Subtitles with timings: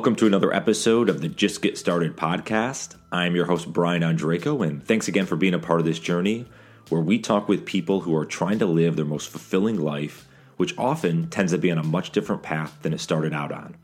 [0.00, 2.96] Welcome to another episode of the Just Get Started podcast.
[3.12, 6.46] I'm your host, Brian Andreco, and thanks again for being a part of this journey
[6.88, 10.72] where we talk with people who are trying to live their most fulfilling life, which
[10.78, 13.76] often tends to be on a much different path than it started out on.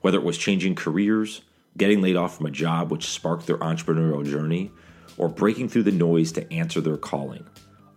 [0.00, 1.42] Whether it was changing careers,
[1.76, 4.72] getting laid off from a job which sparked their entrepreneurial journey,
[5.18, 7.46] or breaking through the noise to answer their calling.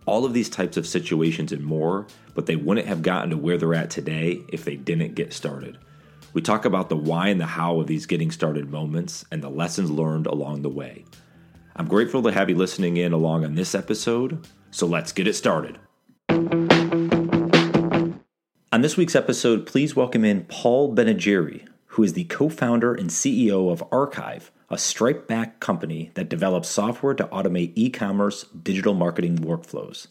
[0.04, 3.56] All of these types of situations and more, but they wouldn't have gotten to where
[3.56, 5.78] they're at today if they didn't get started.
[6.34, 9.48] We talk about the why and the how of these getting started moments and the
[9.48, 11.04] lessons learned along the way.
[11.76, 15.34] I'm grateful to have you listening in along on this episode, so let's get it
[15.34, 15.78] started.
[18.72, 23.10] On this week's episode, please welcome in Paul Benigeri, who is the co founder and
[23.10, 28.94] CEO of Archive, a Stripe backed company that develops software to automate e commerce digital
[28.94, 30.08] marketing workflows.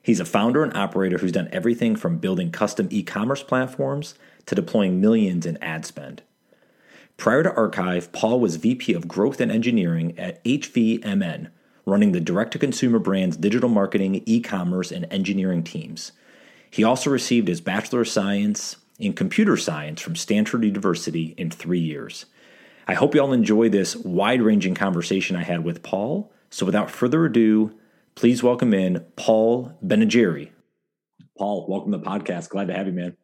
[0.00, 4.14] He's a founder and operator who's done everything from building custom e commerce platforms
[4.48, 6.22] to deploying millions in ad spend.
[7.18, 11.50] Prior to Archive, Paul was VP of Growth and Engineering at HVMN,
[11.84, 16.12] running the direct to consumer brand's digital marketing, e commerce, and engineering teams.
[16.70, 21.80] He also received his Bachelor of Science in Computer Science from Stanford University in three
[21.80, 22.26] years.
[22.86, 26.32] I hope you all enjoy this wide ranging conversation I had with Paul.
[26.50, 27.74] So without further ado,
[28.14, 30.50] please welcome in Paul Benigeri.
[31.36, 32.48] Paul, welcome to the podcast.
[32.48, 33.16] Glad to have you, man.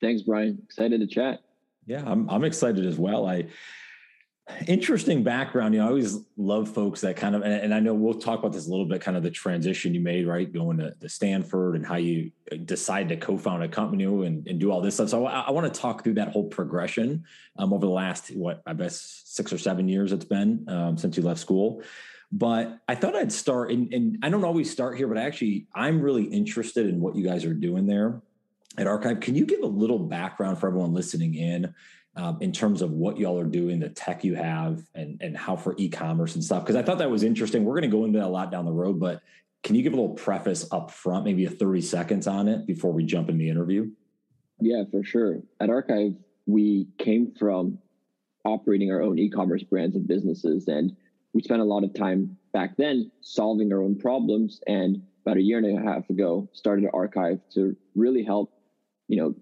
[0.00, 0.58] Thanks, Brian.
[0.64, 1.40] Excited to chat.
[1.86, 3.26] Yeah, I'm, I'm excited as well.
[3.26, 3.46] I
[4.66, 5.74] interesting background.
[5.74, 8.38] You know, I always love folks that kind of, and, and, I know we'll talk
[8.38, 10.50] about this a little bit, kind of the transition you made, right?
[10.50, 14.58] Going to, the Stanford and how you uh, decide to co-found a company and, and
[14.58, 15.10] do all this stuff.
[15.10, 17.24] So I, I want to talk through that whole progression
[17.58, 21.16] um, over the last, what I guess six or seven years it's been um, since
[21.16, 21.82] you left school.
[22.30, 26.00] But I thought I'd start, and, and I don't always start here, but actually I'm
[26.00, 28.20] really interested in what you guys are doing there
[28.78, 29.20] at Archive.
[29.20, 31.74] Can you give a little background for everyone listening in
[32.16, 35.56] um, in terms of what y'all are doing, the tech you have, and and how
[35.56, 36.64] for e-commerce and stuff?
[36.64, 37.64] Because I thought that was interesting.
[37.64, 39.22] We're going to go into that a lot down the road, but
[39.64, 42.92] can you give a little preface up front, maybe a 30 seconds on it before
[42.92, 43.90] we jump in the interview?
[44.60, 45.40] Yeah, for sure.
[45.60, 46.14] At Archive,
[46.46, 47.78] we came from
[48.44, 50.96] operating our own e-commerce brands and businesses, and
[51.32, 54.60] we spent a lot of time back then solving our own problems.
[54.66, 58.52] And about a year and a half ago, started an Archive to really help
[59.08, 59.34] you know,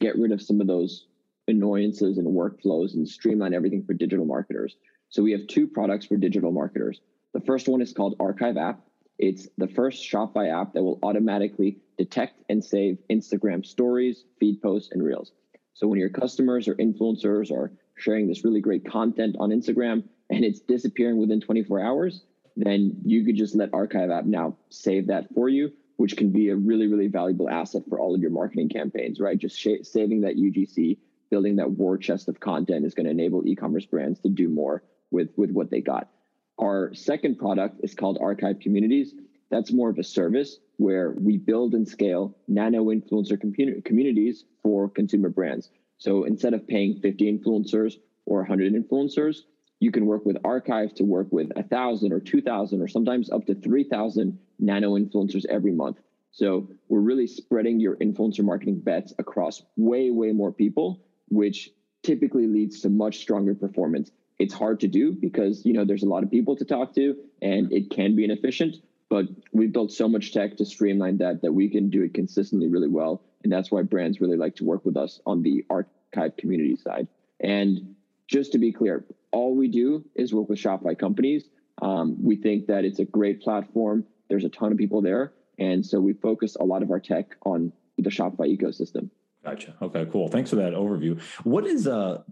[0.00, 1.06] get rid of some of those
[1.48, 4.76] annoyances and workflows and streamline everything for digital marketers.
[5.08, 7.00] So we have two products for digital marketers.
[7.32, 8.80] The first one is called Archive App.
[9.18, 14.90] It's the first Shopify app that will automatically detect and save Instagram stories, feed posts,
[14.92, 15.32] and reels.
[15.74, 20.44] So when your customers or influencers are sharing this really great content on Instagram and
[20.44, 22.22] it's disappearing within 24 hours,
[22.56, 26.48] then you could just let Archive App now save that for you which can be
[26.48, 29.36] a really, really valuable asset for all of your marketing campaigns, right?
[29.36, 30.96] Just sh- saving that UGC,
[31.28, 34.84] building that war chest of content is going to enable e-commerce brands to do more
[35.10, 36.08] with, with what they got.
[36.56, 39.12] Our second product is called Archive Communities.
[39.50, 44.88] That's more of a service where we build and scale nano influencer com- communities for
[44.88, 45.68] consumer brands.
[45.98, 47.94] So instead of paying 50 influencers
[48.24, 49.38] or 100 influencers,
[49.80, 53.30] you can work with Archive to work with a thousand or two thousand or sometimes
[53.30, 55.98] up to three thousand nano influencers every month.
[56.30, 61.70] So we're really spreading your influencer marketing bets across way, way more people, which
[62.02, 64.10] typically leads to much stronger performance.
[64.38, 67.16] It's hard to do because you know there's a lot of people to talk to
[67.42, 68.76] and it can be inefficient,
[69.08, 72.68] but we've built so much tech to streamline that that we can do it consistently
[72.68, 73.22] really well.
[73.42, 77.08] And that's why brands really like to work with us on the archive community side.
[77.40, 77.94] And
[78.28, 81.48] just to be clear, all we do is work with Shopify companies.
[81.80, 84.04] Um, we think that it's a great platform.
[84.28, 85.32] There's a ton of people there.
[85.58, 89.10] And so we focus a lot of our tech on the Shopify ecosystem.
[89.44, 89.74] Gotcha.
[89.80, 90.28] Okay, cool.
[90.28, 91.20] Thanks for that overview.
[91.44, 92.22] What is uh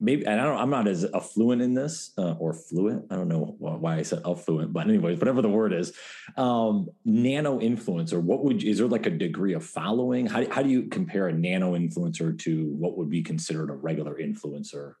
[0.00, 3.06] maybe and I don't I'm not as affluent in this uh, or fluent.
[3.10, 5.96] I don't know why I said affluent, but anyways, whatever the word is,
[6.36, 8.20] um, nano influencer.
[8.20, 10.26] What would is there like a degree of following?
[10.26, 14.16] How how do you compare a nano influencer to what would be considered a regular
[14.16, 14.94] influencer?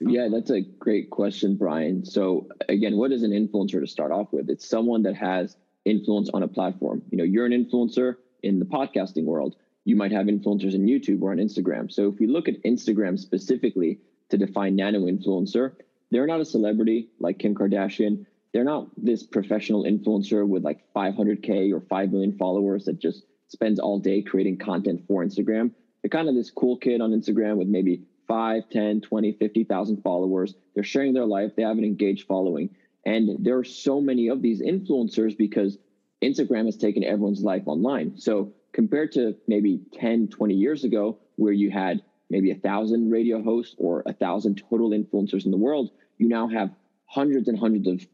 [0.00, 2.04] Yeah, that's a great question, Brian.
[2.04, 4.50] So again, what is an influencer to start off with?
[4.50, 7.02] It's someone that has influence on a platform.
[7.10, 9.56] You know, you're an influencer in the podcasting world.
[9.84, 11.90] You might have influencers in YouTube or on Instagram.
[11.92, 13.98] So if we look at Instagram specifically
[14.30, 15.72] to define nano influencer,
[16.10, 18.26] they're not a celebrity like Kim Kardashian.
[18.52, 23.80] They're not this professional influencer with like 500K or 5 million followers that just spends
[23.80, 25.72] all day creating content for Instagram.
[26.02, 30.54] They're kind of this cool kid on Instagram with maybe 5, 10, 20, 50,000 followers.
[30.74, 31.52] They're sharing their life.
[31.56, 32.70] They have an engaged following.
[33.04, 35.78] And there are so many of these influencers because
[36.22, 38.16] Instagram has taken everyone's life online.
[38.16, 43.42] So compared to maybe 10, 20 years ago, where you had maybe a thousand radio
[43.42, 46.70] hosts or a thousand total influencers in the world, you now have
[47.06, 48.06] hundreds and hundreds of,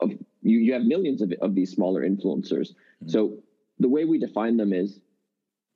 [0.00, 0.10] of
[0.42, 2.70] you, you have millions of, of these smaller influencers.
[2.70, 3.08] Mm-hmm.
[3.08, 3.38] So
[3.78, 5.00] the way we define them is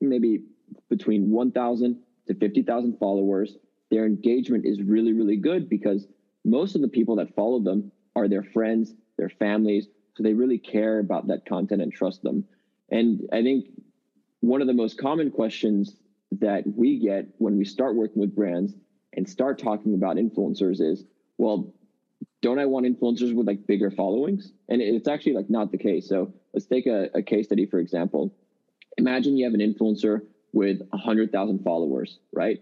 [0.01, 0.43] maybe
[0.89, 3.55] between 1,000 to 50,000 followers.
[3.89, 6.07] Their engagement is really, really good because
[6.45, 9.87] most of the people that follow them are their friends, their families.
[10.15, 12.45] So they really care about that content and trust them.
[12.89, 13.65] And I think
[14.41, 15.95] one of the most common questions
[16.39, 18.73] that we get when we start working with brands
[19.13, 21.03] and start talking about influencers is,
[21.37, 21.73] well,
[22.41, 24.51] don't I want influencers with like bigger followings?
[24.67, 26.07] And it's actually like not the case.
[26.07, 28.35] So let's take a, a case study, for example.
[28.97, 30.21] Imagine you have an influencer
[30.51, 32.61] with 100,000 followers, right?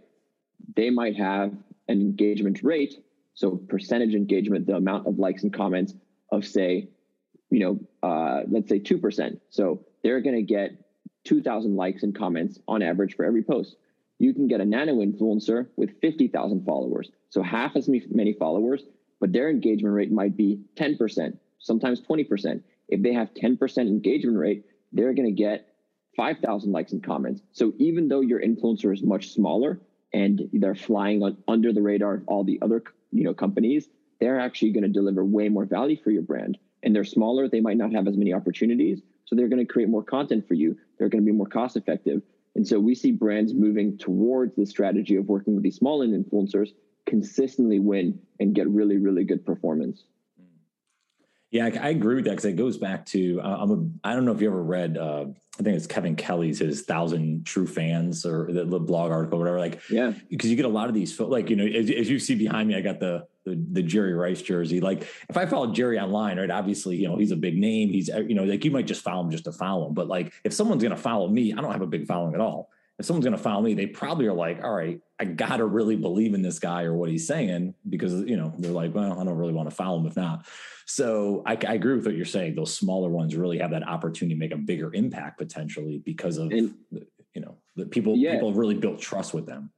[0.76, 1.54] They might have
[1.88, 3.04] an engagement rate,
[3.34, 5.94] so percentage engagement, the amount of likes and comments
[6.32, 6.90] of say,
[7.50, 9.40] you know, uh, let's say 2%.
[9.50, 10.72] So they're going to get
[11.26, 13.76] 2,000 likes and comments on average for every post.
[14.20, 17.10] You can get a nano influencer with 50,000 followers.
[17.30, 18.84] So half as many followers,
[19.20, 22.62] but their engagement rate might be 10%, sometimes 20%.
[22.90, 25.68] If they have 10% engagement rate, they're going to get
[26.18, 27.42] 5,000 likes and comments.
[27.54, 29.80] So even though your influencer is much smaller
[30.14, 34.40] and they're flying on, under the radar of all the other you know companies, they're
[34.40, 36.58] actually going to deliver way more value for your brand.
[36.84, 39.90] And they're smaller, they might not have as many opportunities, so they're going to create
[39.90, 40.78] more content for you.
[40.98, 42.22] They're going to be more cost effective.
[42.56, 46.70] And so we see brands moving towards the strategy of working with these small influencers
[47.06, 50.04] consistently win and get really, really good performance.
[51.52, 54.16] Yeah, I, I agree with that because it goes back to uh, I'm a I
[54.16, 55.26] don't know if you ever read uh,
[55.60, 59.42] I think it's Kevin Kelly's his thousand true fans or the, the blog article or
[59.42, 60.14] whatever like yeah.
[60.30, 62.70] because you get a lot of these like you know as, as you see behind
[62.70, 66.40] me I got the, the, the Jerry Rice jersey like if I follow Jerry online
[66.40, 69.02] right obviously you know he's a big name he's you know like you might just
[69.02, 71.72] follow him just to follow him but like if someone's gonna follow me I don't
[71.74, 74.34] have a big following at all if someone's going to follow me, they probably are
[74.34, 77.74] like, all right, I got to really believe in this guy or what he's saying
[77.90, 80.46] because, you know, they're like, well, I don't really want to follow him if not.
[80.86, 82.56] So I, I, agree with what you're saying.
[82.56, 86.52] Those smaller ones really have that opportunity to make a bigger impact potentially because of,
[86.52, 86.76] and,
[87.34, 88.34] you know, the people, yeah.
[88.34, 89.72] people really built trust with them.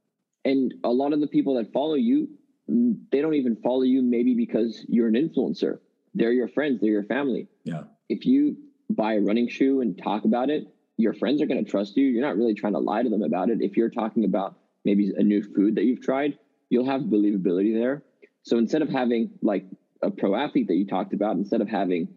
[0.44, 2.28] And a lot of the people that follow you,
[2.70, 5.78] mm, they don't even follow you maybe because you're an influencer.
[6.14, 7.48] They're your friends, they're your family.
[7.64, 7.84] Yeah.
[8.08, 8.56] If you
[8.90, 12.06] buy a running shoe and talk about it, your friends are going to trust you.
[12.06, 13.58] You're not really trying to lie to them about it.
[13.60, 16.38] If you're talking about maybe a new food that you've tried,
[16.70, 18.02] you'll have believability there.
[18.42, 19.64] So instead of having like
[20.02, 22.08] a pro athlete that you talked about, instead of having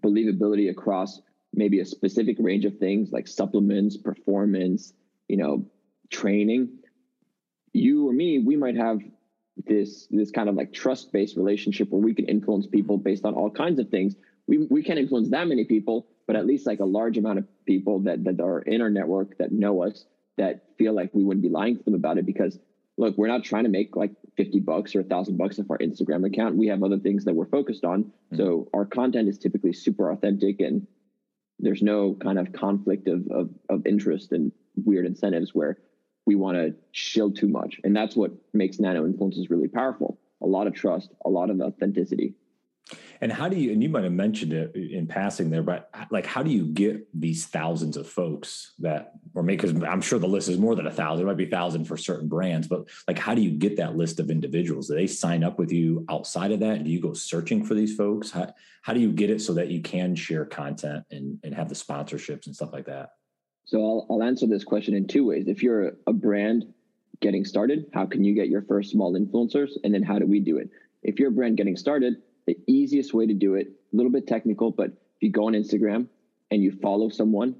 [0.00, 1.20] believability across
[1.54, 4.92] maybe a specific range of things like supplements, performance,
[5.28, 5.66] you know,
[6.10, 6.78] training,
[7.72, 9.00] you or me, we might have
[9.66, 13.34] this this kind of like trust based relationship where we can influence people based on
[13.34, 14.14] all kinds of things.
[14.46, 17.44] We we can't influence that many people, but at least like a large amount of
[17.66, 20.06] people that that are in our network that know us
[20.38, 22.58] that feel like we wouldn't be lying to them about it because
[22.96, 25.76] look we're not trying to make like 50 bucks or a thousand bucks off our
[25.76, 26.56] instagram account.
[26.56, 28.04] We have other things that we're focused on.
[28.04, 28.38] Mm-hmm.
[28.38, 30.86] so our content is typically super authentic and
[31.58, 35.76] there's no kind of conflict of, of, of interest and weird incentives where
[36.24, 37.78] we want to shield too much.
[37.84, 40.18] And that's what makes nano influences really powerful.
[40.40, 42.36] A lot of trust a lot of authenticity
[43.22, 46.26] and how do you, and you might have mentioned it in passing there, but like,
[46.26, 50.26] how do you get these thousands of folks that, or make, because I'm sure the
[50.26, 52.88] list is more than a thousand, it might be a thousand for certain brands, but
[53.06, 54.88] like, how do you get that list of individuals?
[54.88, 56.82] Do they sign up with you outside of that?
[56.82, 58.32] Do you go searching for these folks?
[58.32, 58.52] How,
[58.82, 61.76] how do you get it so that you can share content and, and have the
[61.76, 63.10] sponsorships and stuff like that?
[63.66, 65.46] So I'll, I'll answer this question in two ways.
[65.46, 66.74] If you're a brand
[67.20, 69.70] getting started, how can you get your first small influencers?
[69.84, 70.70] And then how do we do it?
[71.04, 74.26] If you're a brand getting started, the easiest way to do it, a little bit
[74.26, 76.08] technical, but if you go on Instagram
[76.50, 77.56] and you follow someone,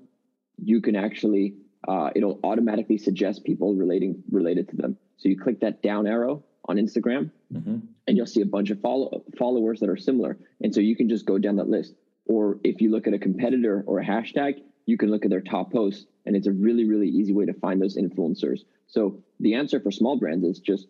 [0.57, 1.55] you can actually
[1.87, 4.97] uh, it'll automatically suggest people relating related to them.
[5.17, 7.79] So you click that down arrow on Instagram, mm-hmm.
[8.07, 10.39] and you'll see a bunch of follow, followers that are similar.
[10.61, 11.95] And so you can just go down that list.
[12.27, 15.41] Or if you look at a competitor or a hashtag, you can look at their
[15.41, 18.61] top posts, and it's a really really easy way to find those influencers.
[18.87, 20.87] So the answer for small brands is just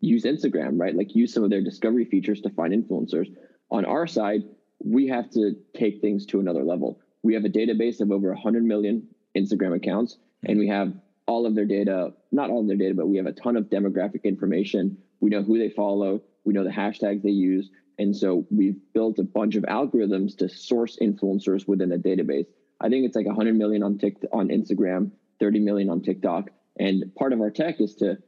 [0.00, 0.94] use Instagram, right?
[0.94, 3.34] Like use some of their discovery features to find influencers.
[3.70, 4.42] On our side,
[4.84, 7.00] we have to take things to another level.
[7.22, 10.92] We have a database of over 100 million Instagram accounts, and we have
[11.26, 13.64] all of their data, not all of their data, but we have a ton of
[13.64, 14.96] demographic information.
[15.20, 17.70] We know who they follow, we know the hashtags they use.
[17.98, 22.46] And so we've built a bunch of algorithms to source influencers within the database.
[22.80, 26.50] I think it's like 100 million on TikTok, on Instagram, 30 million on TikTok.
[26.78, 28.18] And part of our tech is to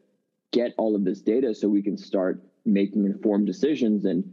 [0.52, 4.33] get all of this data so we can start making informed decisions and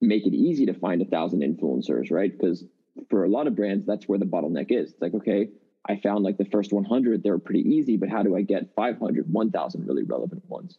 [0.00, 2.32] make it easy to find a thousand influencers, right?
[2.36, 2.64] Because
[3.10, 4.92] for a lot of brands, that's where the bottleneck is.
[4.92, 5.48] It's like, okay,
[5.88, 8.74] I found like the first 100, they were pretty easy, but how do I get
[8.74, 10.78] 500, 1000 really relevant ones?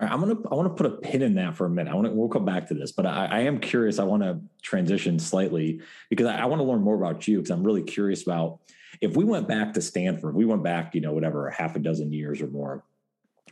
[0.00, 1.90] All right, I'm gonna I want to put a pin in that for a minute.
[1.90, 3.98] I want to we'll come back to this, but I, I am curious.
[3.98, 5.80] I want to transition slightly
[6.10, 8.60] because I, I want to learn more about you because I'm really curious about
[9.00, 12.12] if we went back to Stanford, we went back, you know, whatever, half a dozen
[12.12, 12.84] years or more.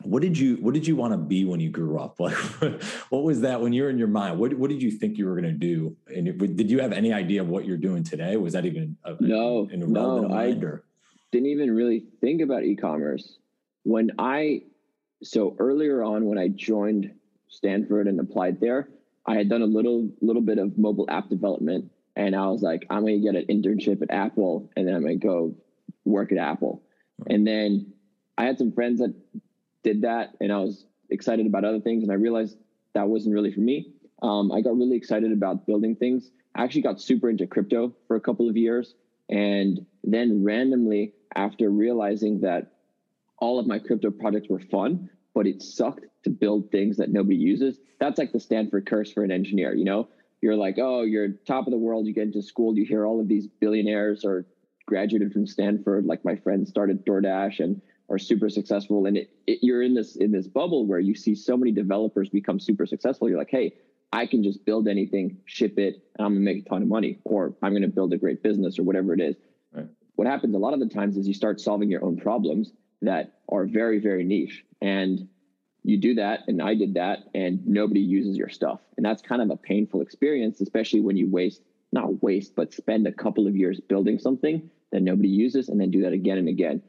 [0.02, 2.16] What did you What did you want to be when you grew up?
[2.21, 2.35] Like,
[3.11, 4.38] what was that when you were in your mind?
[4.38, 5.97] What What did you think you were going to do?
[6.14, 8.37] And did you have any idea of what you're doing today?
[8.37, 9.69] Was that even a, no?
[9.71, 10.85] A, no, I or?
[11.33, 13.38] didn't even really think about e-commerce
[13.85, 14.62] when I
[15.23, 17.12] so earlier on when I joined
[17.49, 18.88] Stanford and applied there,
[19.26, 22.87] I had done a little little bit of mobile app development, and I was like,
[22.90, 25.54] I'm going to get an internship at Apple, and then I'm going to go
[26.04, 26.83] work at Apple.
[27.28, 27.92] And then
[28.38, 29.14] I had some friends that
[29.82, 32.56] did that, and I was excited about other things, and I realized
[32.94, 33.92] that wasn't really for me.
[34.22, 36.30] Um, I got really excited about building things.
[36.54, 38.94] I actually got super into crypto for a couple of years,
[39.28, 42.72] and then randomly, after realizing that
[43.38, 47.37] all of my crypto projects were fun, but it sucked to build things that nobody
[47.37, 47.78] uses.
[47.99, 49.75] That's like the Stanford curse for an engineer.
[49.75, 50.08] You know,
[50.42, 52.06] you're like, oh, you're top of the world.
[52.06, 54.46] You get into school, you hear all of these billionaires or
[54.87, 57.80] graduated from Stanford, like my friend started DoorDash and
[58.11, 59.07] are super successful.
[59.07, 62.29] And it, it, you're in this in this bubble where you see so many developers
[62.29, 63.29] become super successful.
[63.29, 63.75] You're like, hey,
[64.12, 67.21] I can just build anything, ship it, and I'm gonna make a ton of money,
[67.25, 69.37] or I'm gonna build a great business, or whatever it is.
[69.73, 69.87] Right.
[70.17, 73.38] What happens a lot of the times is you start solving your own problems that
[73.49, 74.64] are very, very niche.
[74.83, 75.29] And
[75.83, 78.81] you do that, and I did that, and nobody uses your stuff.
[78.97, 81.62] And that's kind of a painful experience, especially when you waste,
[81.93, 85.90] not waste, but spend a couple of years building something that nobody uses and then
[85.90, 86.83] do that again and again.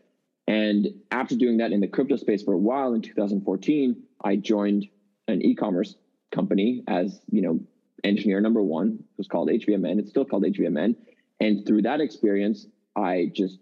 [0.52, 4.86] And after doing that in the crypto space for a while in 2014, I joined
[5.30, 5.96] an e-commerce
[6.30, 7.62] company as, you know,
[8.04, 8.98] engineer number one.
[9.00, 10.00] It was called HVMN.
[10.00, 10.98] It's still called HVMN.
[11.40, 12.68] And through that experience,
[12.98, 13.60] I just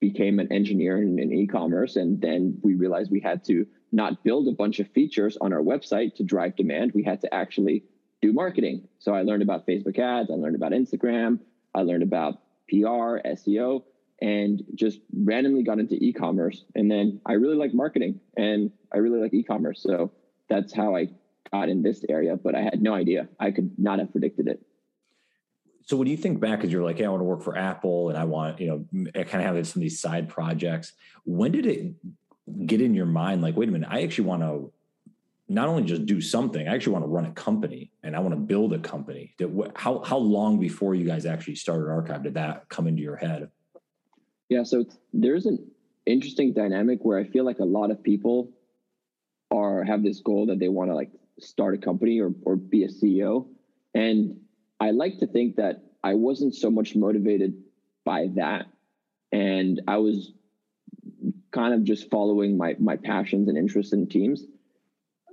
[0.00, 4.48] became an engineer in, in e-commerce and then we realized we had to not build
[4.48, 7.84] a bunch of features on our website to drive demand we had to actually
[8.22, 11.38] do marketing so i learned about facebook ads i learned about instagram
[11.74, 13.82] i learned about pr seo
[14.20, 19.20] and just randomly got into e-commerce and then i really like marketing and i really
[19.20, 20.10] like e-commerce so
[20.48, 21.08] that's how i
[21.52, 24.60] got in this area but i had no idea i could not have predicted it
[25.86, 28.10] so when you think back, as you're like, hey, I want to work for Apple
[28.10, 30.92] and I want, you know, I kind of have some of these side projects.
[31.24, 31.94] When did it
[32.64, 33.42] get in your mind?
[33.42, 34.72] Like, wait a minute, I actually want to
[35.48, 38.34] not only just do something, I actually want to run a company and I want
[38.34, 39.34] to build a company.
[39.38, 43.16] That how how long before you guys actually started Archive did that come into your
[43.16, 43.50] head?
[44.50, 45.70] Yeah, so there's an
[46.04, 48.50] interesting dynamic where I feel like a lot of people
[49.52, 52.82] are have this goal that they want to like start a company or or be
[52.82, 53.46] a CEO,
[53.94, 54.40] and
[54.80, 57.62] I like to think that I wasn't so much motivated
[58.04, 58.66] by that.
[59.30, 60.32] And I was
[61.52, 64.44] kind of just following my my passions and interests in teams.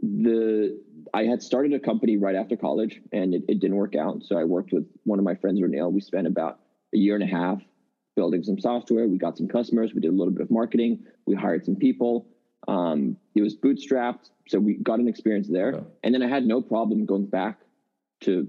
[0.03, 0.79] The
[1.11, 4.23] I had started a company right after college and it, it didn't work out.
[4.23, 5.91] So I worked with one of my friends, Renelle.
[5.91, 6.59] We spent about
[6.93, 7.61] a year and a half
[8.17, 9.07] building some software.
[9.07, 9.93] We got some customers.
[9.93, 11.05] We did a little bit of marketing.
[11.27, 12.27] We hired some people.
[12.67, 14.31] Um, it was bootstrapped.
[14.49, 15.83] So we got an experience there.
[16.03, 17.59] And then I had no problem going back
[18.21, 18.47] to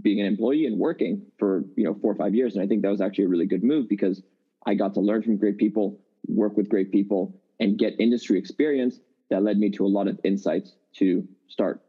[0.00, 2.80] being an employee and working for you know four or five years and i think
[2.80, 4.22] that was actually a really good move because
[4.64, 9.00] i got to learn from great people work with great people and get industry experience
[9.28, 11.82] that led me to a lot of insights to start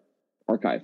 [0.50, 0.82] archive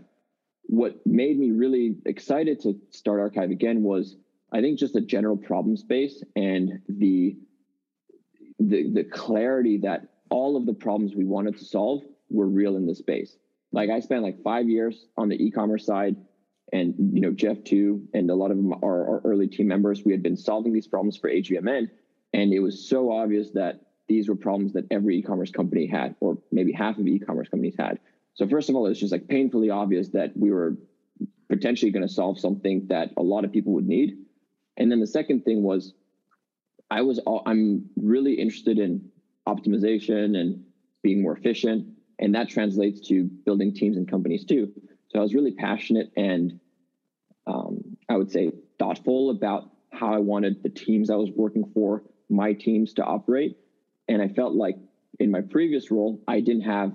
[0.64, 4.16] what made me really excited to start archive again was
[4.52, 7.36] i think just the general problem space and the
[8.62, 12.86] the, the clarity that all of the problems we wanted to solve were real in
[12.86, 13.38] the space
[13.72, 16.16] like i spent like five years on the e-commerce side
[16.72, 20.04] and you know Jeff too, and a lot of them are our early team members.
[20.06, 21.90] We had been solving these problems for HVMN,
[22.34, 26.38] and it was so obvious that these were problems that every e-commerce company had, or
[26.52, 28.00] maybe half of e-commerce companies had.
[28.34, 30.78] So first of all, it's just like painfully obvious that we were
[31.50, 34.18] potentially going to solve something that a lot of people would need.
[34.80, 35.94] And then the second thing was,
[36.90, 39.10] I was all, I'm really interested in
[39.48, 40.64] optimization and
[41.04, 44.72] being more efficient, and that translates to building teams and companies too.
[45.10, 46.60] So I was really passionate and
[47.46, 52.04] um, I would say thoughtful about how I wanted the teams I was working for,
[52.30, 53.58] my teams to operate.
[54.08, 54.78] And I felt like
[55.20, 56.94] in my previous role, I didn't have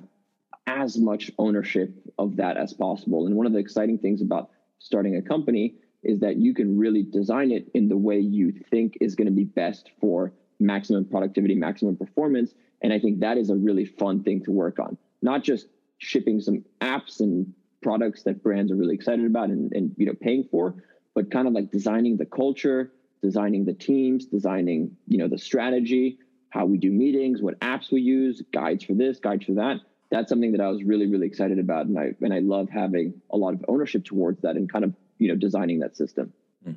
[0.67, 3.27] as much ownership of that as possible.
[3.27, 7.03] And one of the exciting things about starting a company is that you can really
[7.03, 11.55] design it in the way you think is going to be best for maximum productivity,
[11.55, 12.55] maximum performance.
[12.83, 14.97] And I think that is a really fun thing to work on.
[15.23, 15.69] Not just
[15.99, 20.15] shipping some apps and products that brands are really excited about and, and you know
[20.21, 20.75] paying for,
[21.15, 22.93] but kind of like designing the culture,
[23.23, 26.19] designing the teams, designing, you know, the strategy,
[26.51, 29.81] how we do meetings, what apps we use, guides for this, guides for that.
[30.11, 31.87] That's something that I was really, really excited about.
[31.87, 34.95] And I and I love having a lot of ownership towards that and kind of,
[35.19, 36.33] you know, designing that system.
[36.65, 36.73] Hmm.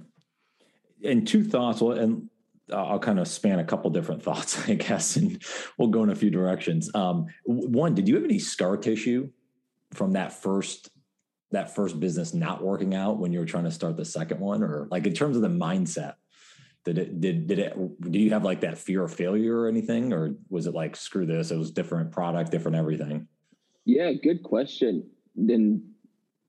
[1.03, 1.81] And two thoughts.
[1.81, 2.29] Well, and
[2.73, 5.41] I'll kind of span a couple different thoughts, I guess, and
[5.77, 6.93] we'll go in a few directions.
[6.93, 9.29] Um, one, did you have any scar tissue
[9.93, 10.89] from that first
[11.51, 14.63] that first business not working out when you were trying to start the second one,
[14.63, 16.15] or like in terms of the mindset?
[16.83, 20.13] Did it did did it Do you have like that fear of failure or anything,
[20.13, 21.51] or was it like screw this?
[21.51, 23.27] It was different product, different everything.
[23.85, 25.09] Yeah, good question.
[25.35, 25.93] Then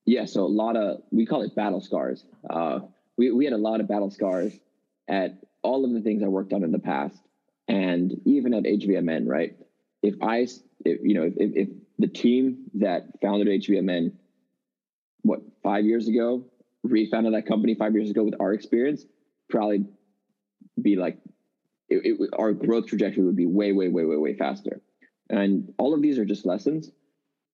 [0.09, 2.25] yeah, so a lot of we call it battle scars.
[2.49, 2.81] Uh,
[3.19, 4.59] we we had a lot of battle scars
[5.07, 7.19] at all of the things I worked on in the past,
[7.69, 9.55] and even at HVMN, right?
[10.03, 10.47] If I,
[10.85, 14.13] if, you know, if, if the team that founded HVMN,
[15.23, 16.47] what five years ago,
[16.83, 19.05] refounded that company five years ago with our experience,
[19.51, 19.85] probably
[20.81, 21.19] be like,
[21.91, 24.81] it, it, our growth trajectory would be way, way, way, way, way faster.
[25.29, 26.91] And all of these are just lessons.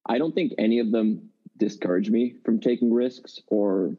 [0.06, 3.96] I don't think any of them discourage me from taking risks or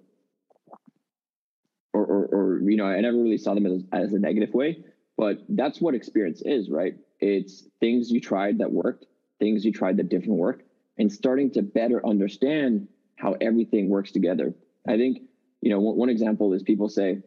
[1.93, 4.83] or, or, or, you know, I never really saw them as, as a negative way,
[5.17, 6.95] but that's what experience is, right?
[7.21, 9.05] It's things you tried that worked,
[9.39, 10.63] things you tried that didn't work,
[10.97, 14.53] and starting to better understand how everything works together.
[14.85, 15.21] I think,
[15.61, 17.21] you know, one, one example is people say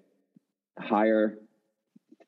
[0.79, 1.39] hire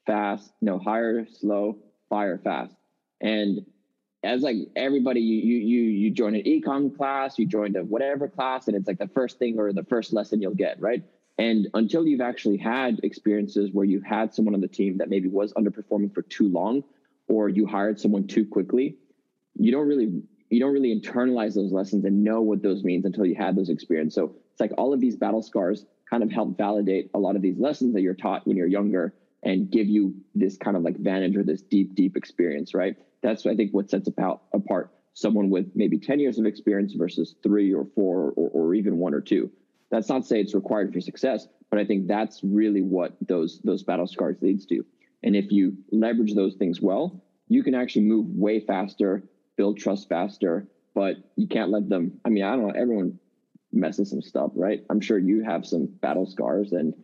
[0.07, 1.77] fast, no, hire slow,
[2.09, 2.75] fire fast.
[3.21, 3.67] And
[4.23, 8.69] as like everybody, you you you join an econ class, you joined a whatever class,
[8.69, 11.03] and it's like the first thing or the first lesson you'll get, right?
[11.39, 15.29] And until you've actually had experiences where you had someone on the team that maybe
[15.29, 16.85] was underperforming for too long,
[17.29, 18.97] or you hired someone too quickly,
[19.55, 23.25] you don't really you don't really internalize those lessons and know what those means until
[23.25, 24.17] you had those experiences.
[24.17, 27.43] So it's like all of these battle scars kind of help validate a lot of
[27.43, 30.99] these lessons that you're taught when you're younger and give you this kind of like
[30.99, 32.97] vantage or this deep, deep experience, right?
[33.23, 37.35] That's I think what sets about apart someone with maybe 10 years of experience versus
[37.43, 39.51] three or four or, or even one or two.
[39.91, 43.61] That's not to say it's required for success, but I think that's really what those
[43.65, 44.85] those battle scars leads to.
[45.23, 49.25] And if you leverage those things well, you can actually move way faster,
[49.57, 52.21] build trust faster, but you can't let them.
[52.25, 53.19] I mean, I don't know, everyone
[53.73, 54.85] messes some stuff, right?
[54.89, 56.95] I'm sure you have some battle scars and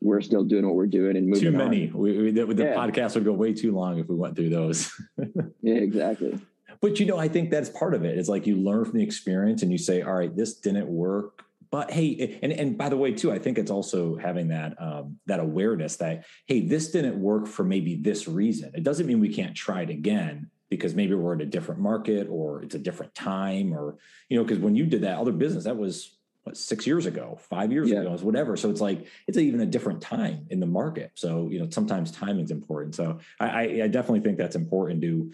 [0.00, 1.86] we're still doing what we're doing and moving too many.
[1.88, 2.74] We, we, the, the yeah.
[2.74, 4.92] podcast would go way too long if we went through those.
[5.62, 6.38] yeah, exactly.
[6.80, 8.18] But you know, I think that's part of it.
[8.18, 11.46] It's like you learn from the experience and you say, all right, this didn't work
[11.70, 15.18] but hey and and by the way too i think it's also having that um,
[15.26, 19.32] that awareness that hey this didn't work for maybe this reason it doesn't mean we
[19.32, 23.14] can't try it again because maybe we're in a different market or it's a different
[23.14, 23.96] time or
[24.28, 26.15] you know because when you did that other business that was
[26.46, 28.00] what, six years ago five years yeah.
[28.00, 31.58] ago whatever so it's like it's even a different time in the market so you
[31.58, 35.30] know sometimes timing's important so i i definitely think that's important to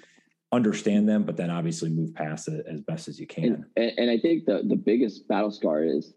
[0.52, 4.10] understand them but then obviously move past it as best as you can and, and
[4.10, 6.14] i think the the biggest battle scar is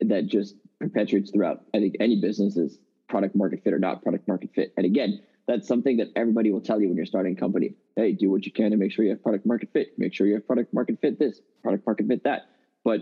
[0.00, 4.26] that just perpetuates throughout, I think, any business is product market fit or not product
[4.26, 4.72] market fit.
[4.76, 7.74] And again, that's something that everybody will tell you when you're starting a company.
[7.96, 9.98] Hey, do what you can to make sure you have product market fit.
[9.98, 12.46] Make sure you have product market fit this, product market fit that.
[12.84, 13.00] But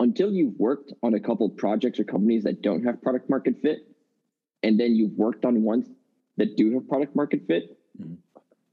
[0.00, 3.86] until you've worked on a couple projects or companies that don't have product market fit,
[4.62, 5.88] and then you've worked on ones
[6.36, 8.14] that do have product market fit, mm-hmm.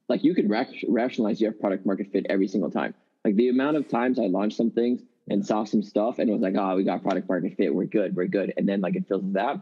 [0.07, 2.93] like you can rationalize you have product market fit every single time.
[3.23, 6.41] Like the amount of times I launched some things and saw some stuff and was
[6.41, 7.73] like, oh, we got product market fit.
[7.73, 8.15] We're good.
[8.15, 8.53] We're good.
[8.57, 9.62] And then like it fills that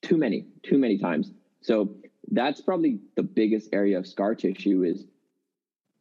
[0.00, 1.30] too many, too many times.
[1.60, 1.96] So
[2.30, 5.04] that's probably the biggest area of scar tissue is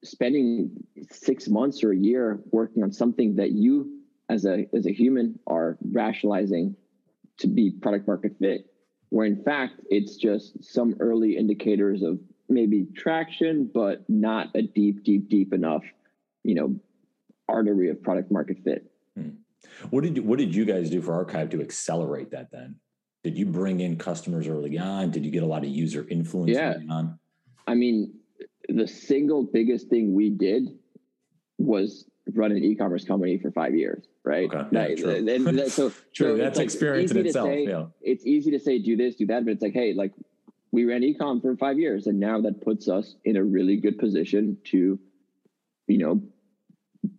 [0.03, 0.71] spending
[1.11, 3.96] six months or a year working on something that you
[4.29, 6.75] as a as a human are rationalizing
[7.37, 8.65] to be product market fit
[9.09, 15.03] where in fact it's just some early indicators of maybe traction but not a deep
[15.03, 15.83] deep deep enough
[16.43, 16.79] you know
[17.49, 18.91] artery of product market fit.
[19.15, 19.29] Hmm.
[19.89, 22.51] What did you, what did you guys do for Archive to accelerate that?
[22.51, 22.75] Then
[23.23, 25.11] did you bring in customers early on?
[25.11, 26.75] Did you get a lot of user influence yeah.
[27.67, 28.13] I mean,
[28.69, 30.69] the single biggest thing we did
[31.57, 34.51] was run an e-commerce company for five years, right?
[34.51, 34.67] Okay.
[34.71, 35.15] Yeah, true.
[35.15, 36.37] And, and that, so, true.
[36.37, 37.47] So That's like experience in itself.
[37.47, 37.85] Say, yeah.
[38.01, 40.13] It's easy to say do this, do that, but it's like, hey, like
[40.71, 43.97] we ran ecom for five years, and now that puts us in a really good
[43.97, 44.99] position to,
[45.87, 46.21] you know,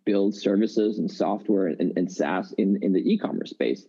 [0.04, 3.86] build services and software and, and SaaS in, in the e-commerce space.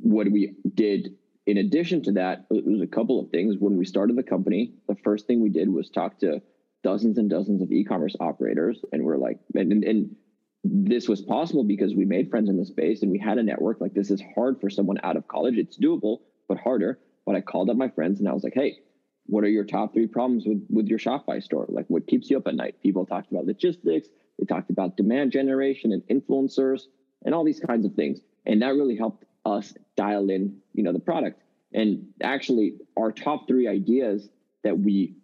[0.00, 3.56] What we did in addition to that, it was a couple of things.
[3.58, 6.40] When we started the company, the first thing we did was talk to
[6.82, 8.80] dozens and dozens of e-commerce operators.
[8.92, 10.16] And we're like, and, and, and
[10.64, 13.80] this was possible because we made friends in the space and we had a network.
[13.80, 15.58] Like this is hard for someone out of college.
[15.58, 16.98] It's doable, but harder.
[17.26, 18.78] but I called up my friends and I was like, hey,
[19.26, 21.66] what are your top three problems with, with your Shopify store?
[21.68, 22.80] Like what keeps you up at night?
[22.82, 26.82] People talked about logistics, they talked about demand generation and influencers
[27.24, 28.20] and all these kinds of things.
[28.46, 31.42] And that really helped us dial in, you know, the product.
[31.72, 34.28] And actually our top three ideas
[34.62, 35.14] that we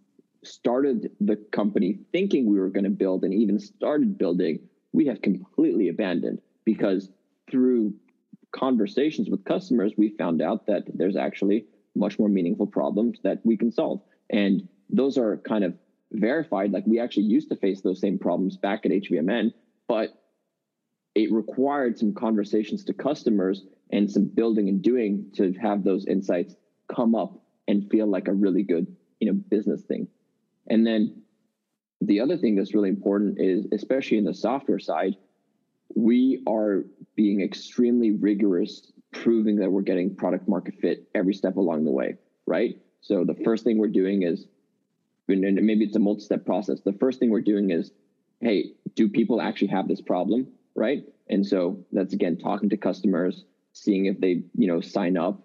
[0.42, 4.60] started the company thinking we were going to build and even started building,
[4.92, 7.08] we have completely abandoned because
[7.50, 7.94] through
[8.52, 13.56] conversations with customers, we found out that there's actually much more meaningful problems that we
[13.56, 14.00] can solve.
[14.30, 15.74] And those are kind of
[16.12, 16.72] verified.
[16.72, 19.52] Like we actually used to face those same problems back at HVMN,
[19.88, 20.10] but
[21.14, 26.54] it required some conversations to customers and some building and doing to have those insights
[26.92, 28.86] come up and feel like a really good,
[29.20, 30.08] you know, business thing.
[30.68, 31.22] And then
[32.00, 35.16] the other thing that's really important is, especially in the software side,
[35.94, 36.84] we are
[37.16, 42.14] being extremely rigorous, proving that we're getting product market fit every step along the way,
[42.46, 42.78] right?
[43.00, 44.46] So the first thing we're doing is,
[45.28, 46.80] and maybe it's a multi-step process.
[46.80, 47.92] The first thing we're doing is,
[48.40, 51.04] hey, do people actually have this problem, right?
[51.28, 55.40] And so that's again talking to customers, seeing if they, you know, sign up,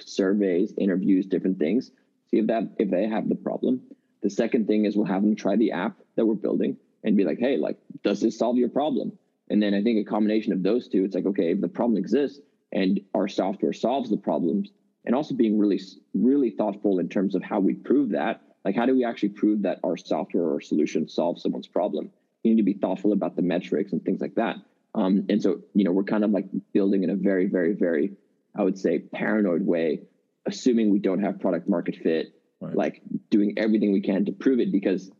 [0.00, 1.90] surveys, interviews, different things,
[2.30, 3.82] see if that if they have the problem.
[4.26, 7.22] The second thing is we'll have them try the app that we're building and be
[7.22, 9.12] like, hey, like, does this solve your problem?
[9.48, 11.96] And then I think a combination of those two, it's like, okay, if the problem
[11.96, 12.40] exists
[12.72, 14.72] and our software solves the problems,
[15.04, 15.80] and also being really,
[16.12, 18.40] really thoughtful in terms of how we prove that.
[18.64, 22.10] Like, how do we actually prove that our software or solution solves someone's problem?
[22.42, 24.56] You need to be thoughtful about the metrics and things like that.
[24.96, 28.16] Um, and so, you know, we're kind of like building in a very, very, very,
[28.56, 30.00] I would say, paranoid way,
[30.46, 32.74] assuming we don't have product market fit, right.
[32.74, 34.72] like doing everything we can to prove it.
[34.72, 35.10] Because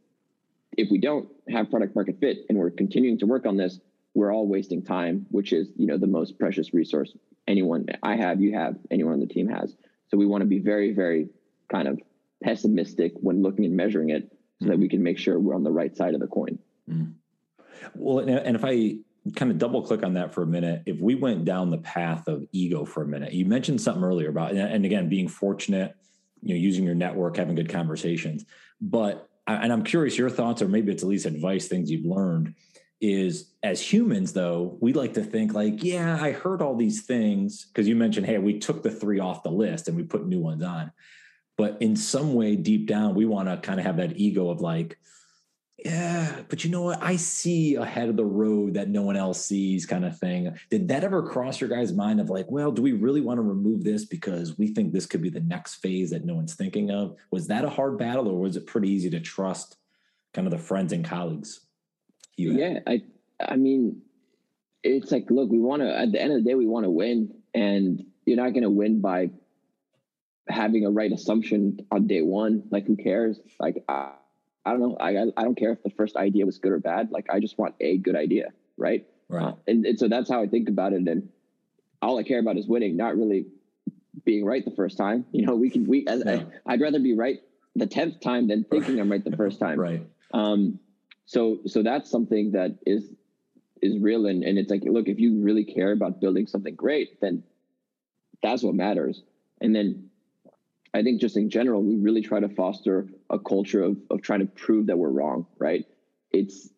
[0.77, 3.81] if we don't have product market fit and we're continuing to work on this,
[4.15, 7.13] we're all wasting time, which is, you know, the most precious resource
[7.49, 9.75] anyone I have, you have, anyone on the team has.
[10.09, 11.29] So we want to be very, very
[11.71, 12.01] kind of
[12.43, 15.65] pessimistic when looking and measuring it so mm that we can make sure we're on
[15.65, 16.59] the right side of the coin.
[16.91, 17.13] mm
[17.95, 18.97] Well, and if I
[19.35, 22.27] kind of double click on that for a minute, if we went down the path
[22.27, 25.95] of ego for a minute, you mentioned something earlier about, and again, being fortunate,
[26.43, 28.45] you know, using your network, having good conversations.
[28.81, 32.55] But, and I'm curious your thoughts, or maybe it's at least advice, things you've learned
[33.01, 37.67] is as humans though we like to think like yeah i heard all these things
[37.67, 40.41] because you mentioned hey we took the three off the list and we put new
[40.41, 40.91] ones on
[41.59, 44.63] but in some way deep down we want to kind of have that ego of
[44.63, 44.99] like
[45.85, 49.45] yeah but you know what i see ahead of the road that no one else
[49.45, 52.81] sees kind of thing did that ever cross your guys mind of like well do
[52.81, 56.11] we really want to remove this because we think this could be the next phase
[56.11, 59.11] that no one's thinking of was that a hard battle or was it pretty easy
[59.11, 59.77] to trust
[60.33, 61.61] kind of the friends and colleagues
[62.37, 63.03] you yeah, I
[63.41, 64.03] I mean,
[64.83, 65.97] it's like, look, we want to.
[65.97, 68.71] At the end of the day, we want to win, and you're not going to
[68.71, 69.31] win by
[70.49, 72.65] having a right assumption on day one.
[72.71, 73.41] Like, who cares?
[73.59, 74.13] Like, I,
[74.67, 74.97] I don't know.
[75.01, 77.11] I I don't care if the first idea was good or bad.
[77.11, 79.07] Like, I just want a good idea, right?
[79.29, 79.45] Right.
[79.45, 81.07] Uh, and, and so that's how I think about it.
[81.09, 81.29] And
[82.03, 83.47] all I care about is winning, not really
[84.25, 85.25] being right the first time.
[85.33, 86.05] You know, we can we.
[86.07, 86.43] Yeah.
[86.67, 87.41] I, I'd rather be right
[87.77, 89.79] the tenth time than thinking I'm right the first time.
[89.79, 90.07] right.
[90.33, 90.81] Um,
[91.27, 93.05] so so that's something that is
[93.83, 97.21] is real and, and it's like look if you really care about building something great
[97.21, 97.43] then
[98.43, 99.23] that's what matters
[99.61, 100.09] and then
[100.97, 104.41] i think just in general we really try to foster a culture of, of trying
[104.41, 105.85] to prove that we're wrong right
[106.31, 106.71] it's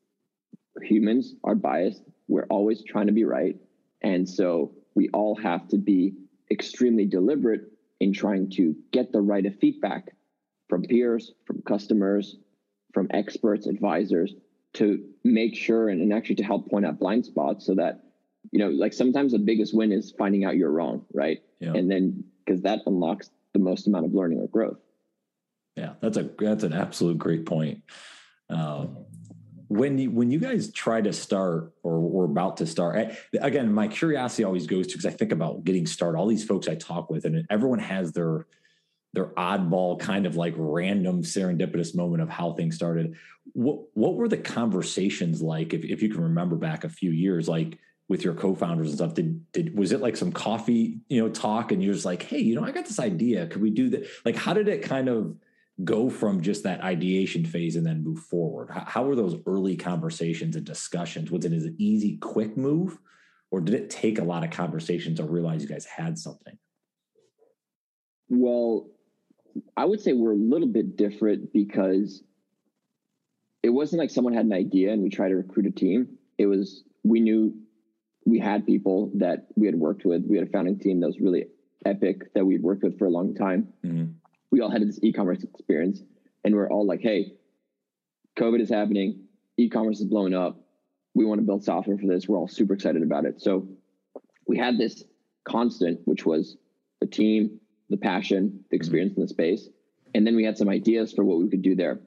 [0.82, 3.56] humans are biased we're always trying to be right
[4.02, 6.14] and so we all have to be
[6.50, 7.62] extremely deliberate
[8.00, 10.12] in trying to get the right of feedback
[10.68, 12.36] from peers from customers
[12.92, 14.34] from experts, advisors
[14.74, 18.02] to make sure and, and actually to help point out blind spots so that,
[18.50, 21.38] you know, like sometimes the biggest win is finding out you're wrong, right?
[21.60, 21.72] Yeah.
[21.74, 24.78] And then because that unlocks the most amount of learning or growth.
[25.76, 27.82] Yeah, that's a that's an absolute great point.
[28.50, 29.04] Um,
[29.68, 33.86] when you when you guys try to start or we're about to start again my
[33.86, 37.10] curiosity always goes to because i think about getting started all these folks i talk
[37.10, 38.46] with and everyone has their
[39.14, 43.16] their oddball kind of like random serendipitous moment of how things started.
[43.52, 47.48] What what were the conversations like if, if you can remember back a few years,
[47.48, 49.14] like with your co-founders and stuff?
[49.14, 52.38] Did did was it like some coffee, you know, talk and you're just like, hey,
[52.38, 53.46] you know, I got this idea.
[53.46, 54.06] Could we do that?
[54.24, 55.36] Like, how did it kind of
[55.84, 58.70] go from just that ideation phase and then move forward?
[58.70, 61.30] How, how were those early conversations and discussions?
[61.30, 62.98] Was it an easy, quick move?
[63.50, 66.58] Or did it take a lot of conversations to realize you guys had something?
[68.28, 68.88] Well,
[69.76, 72.22] I would say we're a little bit different because
[73.62, 76.18] it wasn't like someone had an idea and we tried to recruit a team.
[76.36, 77.54] It was we knew
[78.28, 80.22] we had people that we had worked with.
[80.28, 81.46] We had a founding team that was really
[81.86, 83.68] Epic that we'd worked with for a long time.
[83.84, 84.12] Mm-hmm.
[84.50, 86.02] We all had this e-commerce experience,
[86.44, 87.32] and we're all like, "Hey,
[88.38, 89.20] COVID is happening.
[89.56, 90.60] E-commerce is blowing up.
[91.14, 92.28] We want to build software for this.
[92.28, 93.68] We're all super excited about it." So
[94.46, 95.04] we had this
[95.44, 96.56] constant, which was
[97.00, 99.22] the team, the passion, the experience mm-hmm.
[99.22, 99.68] in the space,
[100.14, 102.00] and then we had some ideas for what we could do there.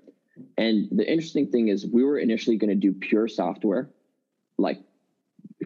[0.58, 3.90] And the interesting thing is, we were initially going to do pure software,
[4.58, 4.80] like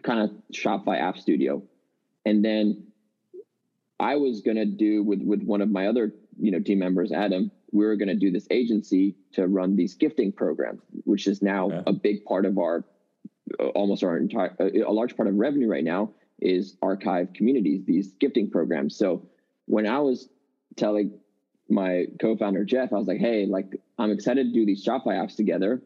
[0.02, 1.62] kind of Shopify App Studio,
[2.24, 2.84] and then
[3.98, 7.12] I was going to do with with one of my other you know team members,
[7.12, 7.50] Adam.
[7.72, 11.68] We were going to do this agency to run these gifting programs, which is now
[11.70, 11.82] yeah.
[11.86, 12.84] a big part of our
[13.74, 18.50] almost our entire a large part of revenue right now is archive communities, these gifting
[18.50, 18.96] programs.
[18.96, 19.26] So
[19.66, 20.28] when I was
[20.76, 21.18] telling
[21.68, 25.36] my co-founder Jeff, I was like, "Hey, like I'm excited to do these Shopify apps
[25.36, 25.82] together.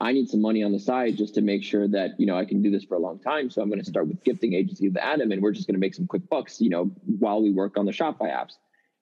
[0.00, 2.44] I need some money on the side just to make sure that you know I
[2.44, 3.50] can do this for a long time.
[3.50, 3.90] So I'm going to mm-hmm.
[3.90, 6.60] start with gifting agency with Adam, and we're just going to make some quick bucks,
[6.60, 8.54] you know, while we work on the Shopify apps.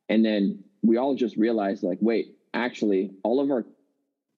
[0.08, 3.66] And then we all just realized, like, wait, actually, all of our,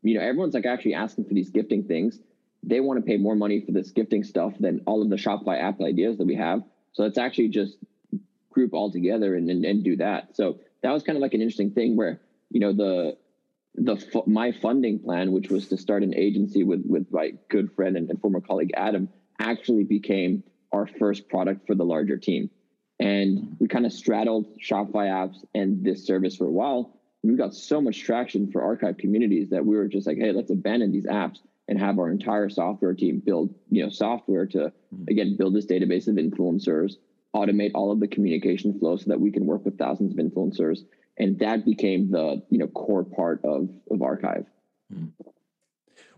[0.03, 2.19] you know, everyone's like actually asking for these gifting things.
[2.63, 5.63] They want to pay more money for this gifting stuff than all of the Shopify
[5.63, 6.63] app ideas that we have.
[6.93, 7.77] So let's actually just
[8.51, 10.35] group all together and, and, and do that.
[10.35, 13.17] So that was kind of like an interesting thing where you know the
[13.85, 17.97] the my funding plan, which was to start an agency with with my good friend
[17.97, 22.51] and, and former colleague Adam, actually became our first product for the larger team.
[23.01, 26.99] And we kind of straddled Shopify apps and this service for a while.
[27.23, 30.33] And we got so much traction for archive communities that we were just like, hey,
[30.33, 31.39] let's abandon these apps
[31.69, 35.05] and have our entire software team build, you know, software to hmm.
[35.09, 36.95] again build this database of influencers,
[37.35, 40.81] automate all of the communication flow so that we can work with thousands of influencers
[41.19, 44.47] and that became the you know core part of of archive
[44.93, 45.07] hmm.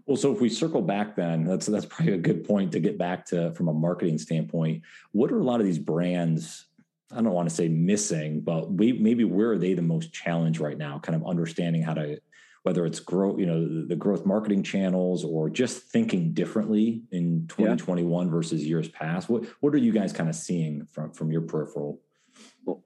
[0.07, 2.99] well so if we circle back then that's that's probably a good point to get
[2.99, 4.83] back to from a marketing standpoint
[5.13, 6.67] what are a lot of these brands
[7.13, 10.61] i don't want to say missing but we, maybe where are they the most challenged
[10.61, 12.19] right now kind of understanding how to
[12.63, 18.27] whether it's growth, you know, the growth marketing channels or just thinking differently in 2021
[18.27, 18.31] yeah.
[18.31, 19.29] versus years past.
[19.29, 22.01] What what are you guys kind of seeing from from your peripheral?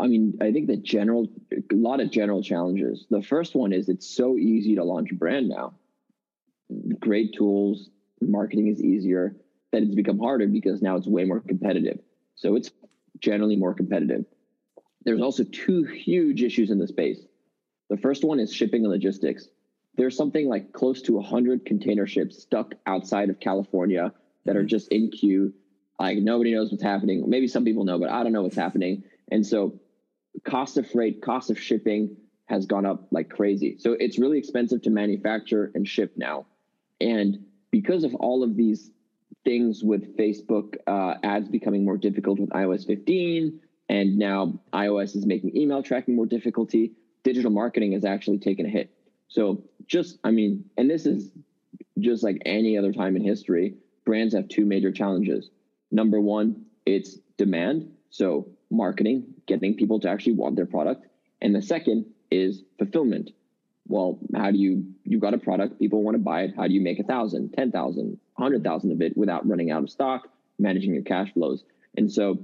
[0.00, 3.06] I mean, I think the general a lot of general challenges.
[3.10, 5.74] The first one is it's so easy to launch a brand now.
[7.00, 9.36] Great tools, marketing is easier.
[9.72, 11.98] That it's become harder because now it's way more competitive.
[12.36, 12.70] So it's
[13.18, 14.24] generally more competitive.
[15.04, 17.20] There's also two huge issues in the space.
[17.90, 19.48] The first one is shipping and logistics
[19.96, 24.12] there's something like close to 100 container ships stuck outside of California
[24.44, 24.68] that are mm-hmm.
[24.68, 25.52] just in queue.
[25.98, 27.28] Like nobody knows what's happening.
[27.28, 29.04] Maybe some people know, but I don't know what's happening.
[29.30, 29.80] And so,
[30.44, 33.76] cost of freight, cost of shipping has gone up like crazy.
[33.78, 36.46] So it's really expensive to manufacture and ship now.
[37.00, 38.90] And because of all of these
[39.44, 45.26] things with Facebook uh, ads becoming more difficult with iOS 15, and now iOS is
[45.26, 48.90] making email tracking more difficulty, digital marketing has actually taken a hit.
[49.28, 51.30] So just, I mean, and this is
[51.98, 55.50] just like any other time in history, brands have two major challenges.
[55.90, 57.90] Number one, it's demand.
[58.10, 61.06] So marketing, getting people to actually want their product.
[61.40, 63.30] And the second is fulfillment.
[63.86, 66.54] Well, how do you, you got a product, people want to buy it.
[66.56, 69.82] How do you make a thousand, ten thousand, hundred thousand of it without running out
[69.82, 71.64] of stock, managing your cash flows?
[71.96, 72.38] And so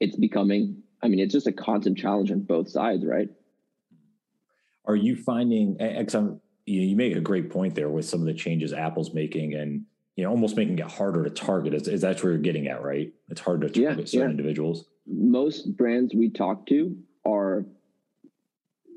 [0.00, 3.28] it's becoming, I mean, it's just a constant challenge on both sides, right?
[4.84, 8.72] Are you finding, you, you make a great point there with some of the changes
[8.72, 9.84] Apple's making and
[10.16, 11.74] you know almost making it harder to target.
[11.74, 13.12] Is, is that where you're getting at, right?
[13.28, 14.30] It's hard to target yeah, certain yeah.
[14.30, 14.84] individuals.
[15.06, 16.96] Most brands we talk to
[17.26, 17.66] are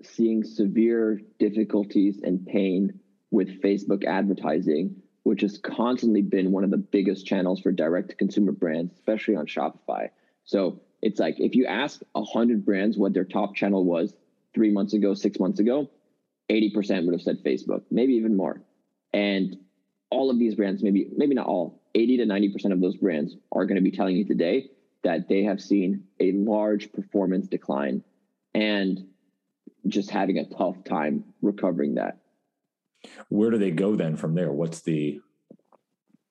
[0.04, 2.99] seeing severe difficulties and pain
[3.32, 8.15] with Facebook advertising, which has constantly been one of the biggest channels for direct to
[8.15, 10.10] consumer brands, especially on Shopify.
[10.45, 14.13] So it's like if you ask 100 brands what their top channel was,
[14.54, 15.89] three months ago, six months ago,
[16.49, 18.62] 80% would have said Facebook, maybe even more.
[19.13, 19.58] And
[20.13, 23.65] all of these brands, maybe, maybe not all, 80 to 90% of those brands are
[23.65, 24.69] going to be telling you today
[25.04, 28.04] that they have seen a large performance decline
[28.54, 29.06] and
[29.88, 32.17] just having a tough time recovering that.
[33.30, 34.52] Where do they go then from there?
[34.52, 35.19] What's the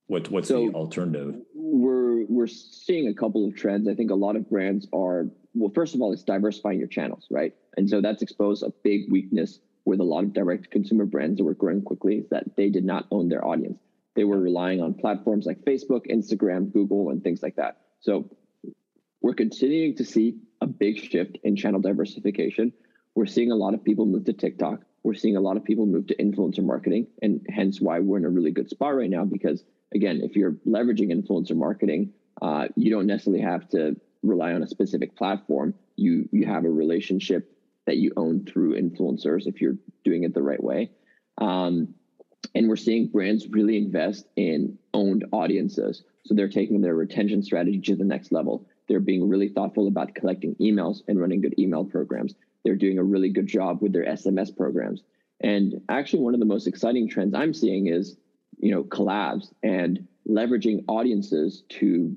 [0.07, 1.37] what what's so the alternative?
[1.55, 3.88] We're we're seeing a couple of trends.
[3.88, 7.27] I think a lot of brands are well, first of all, it's diversifying your channels,
[7.31, 7.55] right?
[7.77, 11.45] And so that's exposed a big weakness with a lot of direct consumer brands that
[11.45, 13.79] were growing quickly is that they did not own their audience.
[14.14, 17.79] They were relying on platforms like Facebook, Instagram, Google, and things like that.
[18.01, 18.31] So
[19.21, 22.73] we're continuing to see a big shift in channel diversification.
[23.14, 24.81] We're seeing a lot of people move to TikTok.
[25.03, 28.25] We're seeing a lot of people move to influencer marketing, and hence why we're in
[28.25, 29.25] a really good spot right now.
[29.25, 29.64] Because
[29.95, 34.68] again, if you're leveraging influencer marketing, uh, you don't necessarily have to rely on a
[34.68, 35.75] specific platform.
[35.97, 37.53] You you have a relationship
[37.87, 40.90] that you own through influencers if you're doing it the right way.
[41.38, 41.95] Um,
[42.55, 46.03] and we're seeing brands really invest in owned audiences.
[46.25, 48.66] So they're taking their retention strategy to the next level.
[48.88, 52.35] They're being really thoughtful about collecting emails and running good email programs.
[52.64, 55.03] They're doing a really good job with their SMS programs.
[55.40, 58.16] And actually, one of the most exciting trends I'm seeing is,
[58.59, 62.16] you know, collabs and leveraging audiences to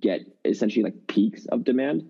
[0.00, 2.04] get essentially like peaks of demand.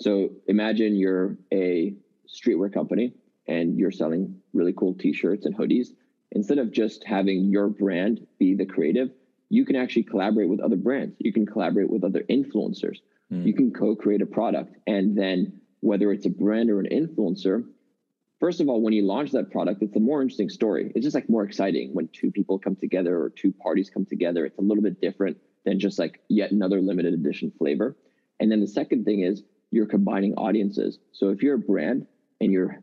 [0.00, 1.94] So imagine you're a
[2.28, 3.12] streetwear company
[3.46, 5.88] and you're selling really cool t-shirts and hoodies.
[6.32, 9.10] Instead of just having your brand be the creative,
[9.48, 11.16] you can actually collaborate with other brands.
[11.18, 12.98] You can collaborate with other influencers.
[13.32, 13.46] Mm.
[13.46, 17.64] You can co-create a product and then whether it's a brand or an influencer,
[18.38, 20.92] first of all, when you launch that product, it's a more interesting story.
[20.94, 24.46] It's just like more exciting when two people come together or two parties come together.
[24.46, 27.96] It's a little bit different than just like yet another limited edition flavor.
[28.38, 30.98] And then the second thing is you're combining audiences.
[31.12, 32.06] So if you're a brand
[32.40, 32.82] and you're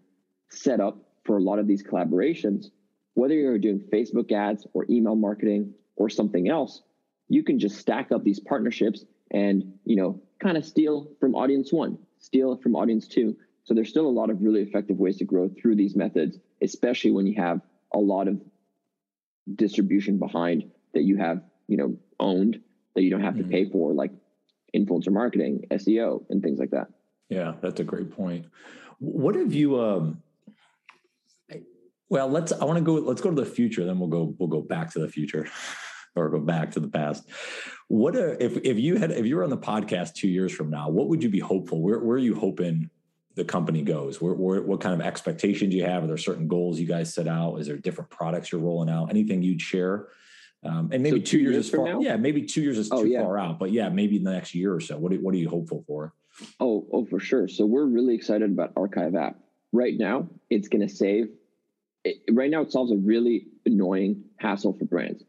[0.49, 2.67] set up for a lot of these collaborations,
[3.13, 6.81] whether you're doing Facebook ads or email marketing or something else,
[7.27, 11.73] you can just stack up these partnerships and, you know, kind of steal from audience
[11.73, 13.35] one, steal from audience two.
[13.63, 17.11] So there's still a lot of really effective ways to grow through these methods, especially
[17.11, 17.59] when you have
[17.93, 18.39] a lot of
[19.55, 22.61] distribution behind that you have, you know, owned
[22.95, 23.49] that you don't have mm-hmm.
[23.49, 24.11] to pay for, like
[24.77, 26.87] influencer marketing, SEO, and things like that.
[27.29, 28.45] Yeah, that's a great point.
[28.99, 29.79] What have you?
[29.79, 30.21] Um,
[32.09, 32.51] well, let's.
[32.51, 32.93] I want to go.
[32.93, 33.85] Let's go to the future.
[33.85, 34.35] Then we'll go.
[34.37, 35.47] We'll go back to the future,
[36.15, 37.27] or go back to the past.
[37.89, 40.69] What are, if if you had if you were on the podcast two years from
[40.69, 40.89] now?
[40.89, 41.81] What would you be hopeful?
[41.81, 42.89] Where where are you hoping
[43.37, 44.19] the company goes?
[44.19, 46.03] Where, where, what kind of expectations do you have?
[46.03, 47.57] Are there certain goals you guys set out?
[47.57, 49.11] Is there different products you're rolling out?
[49.11, 50.07] Anything you'd share?
[50.63, 51.85] Um, and maybe so two, two, years, years is far.
[51.85, 51.99] Now?
[51.99, 53.21] Yeah, maybe two years is oh, too yeah.
[53.21, 54.97] far out, but yeah, maybe in the next year or so.
[54.97, 56.13] What are, what are you hopeful for?
[56.59, 57.47] Oh, oh, for sure.
[57.47, 59.37] So we're really excited about Archive app.
[59.71, 61.29] Right now, it's going to save.
[62.03, 65.23] It, right now, it solves a really annoying hassle for brands.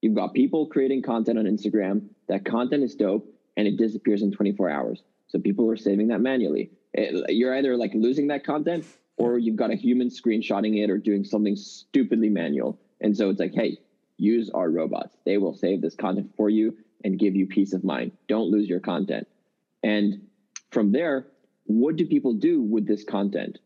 [0.00, 2.08] You've got people creating content on Instagram.
[2.28, 5.02] That content is dope, and it disappears in 24 hours.
[5.28, 6.70] So people are saving that manually.
[6.92, 8.84] It, you're either like losing that content,
[9.16, 12.78] or you've got a human screenshotting it or doing something stupidly manual.
[13.00, 13.78] And so it's like, hey,
[14.22, 15.16] use our robots.
[15.24, 18.12] They will save this content for you and give you peace of mind.
[18.28, 19.26] Don't lose your content.
[19.82, 20.28] And
[20.70, 21.26] from there,
[21.64, 23.58] what do people do with this content?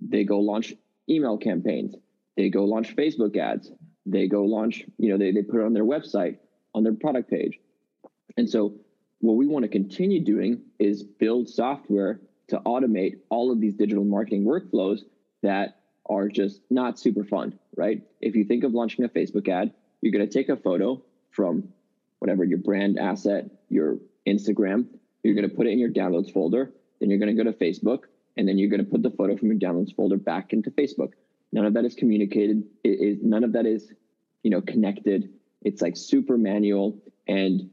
[0.00, 0.74] They go launch
[1.08, 1.94] email campaigns.
[2.36, 3.70] They go launch Facebook ads.
[4.06, 6.38] They go launch, you know, they, they put it on their website,
[6.74, 7.58] on their product page.
[8.36, 8.74] And so
[9.20, 14.04] what we want to continue doing is build software to automate all of these digital
[14.04, 15.00] marketing workflows
[15.42, 15.76] that
[16.08, 18.02] are just not super fun, right?
[18.20, 21.68] If you think of launching a Facebook ad, you're going to take a photo from
[22.18, 24.86] whatever your brand asset, your Instagram,
[25.22, 27.56] you're going to put it in your downloads folder, then you're going to go to
[27.56, 28.04] Facebook,
[28.36, 31.12] and then you're going to put the photo from your downloads folder back into Facebook.
[31.52, 32.64] None of that is communicated.
[32.84, 33.92] It is none of that is,
[34.42, 35.30] you know, connected.
[35.62, 37.70] It's like super manual, and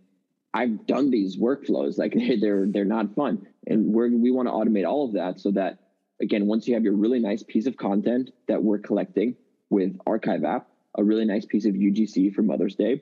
[0.53, 1.97] I've done these workflows.
[1.97, 5.51] Like they're they're not fun, and we we want to automate all of that so
[5.51, 5.79] that
[6.21, 9.35] again, once you have your really nice piece of content that we're collecting
[9.69, 13.01] with Archive app, a really nice piece of UGC for Mother's Day.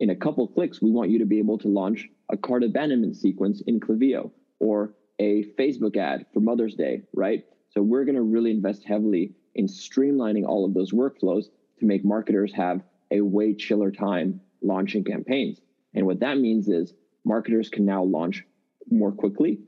[0.00, 3.16] In a couple clicks, we want you to be able to launch a cart abandonment
[3.16, 7.44] sequence in Klaviyo or a Facebook ad for Mother's Day, right?
[7.70, 11.44] So we're going to really invest heavily in streamlining all of those workflows
[11.78, 15.60] to make marketers have a way chiller time launching campaigns.
[15.94, 16.92] And what that means is
[17.24, 18.44] marketers can now launch
[18.90, 19.60] more quickly.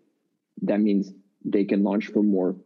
[0.62, 1.12] That means
[1.45, 2.57] they can launch for more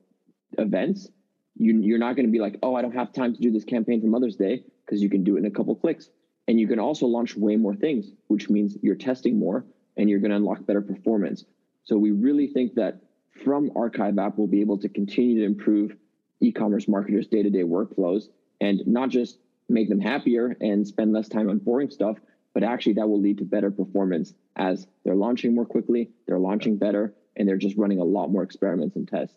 [0.59, 1.09] events.
[1.56, 3.64] You, are not going to be like, oh, I don't have time to do this
[3.64, 6.08] campaign for Mother's Day because you can do it in a couple clicks.
[6.48, 9.64] And you can also launch way more things, which means you're testing more
[9.96, 11.44] and you're going to unlock better performance.
[11.84, 13.00] So we really think that
[13.44, 15.96] from Archive app, we'll be able to continue to improve
[16.40, 18.24] e-commerce marketers' day-to-day workflows
[18.61, 19.38] and not just
[19.68, 22.18] make them happier and spend less time on boring stuff,
[22.55, 26.76] but actually that will lead to better performance as they're launching more quickly, they're launching
[26.76, 29.36] better, and they're just running a lot more experiments and tests.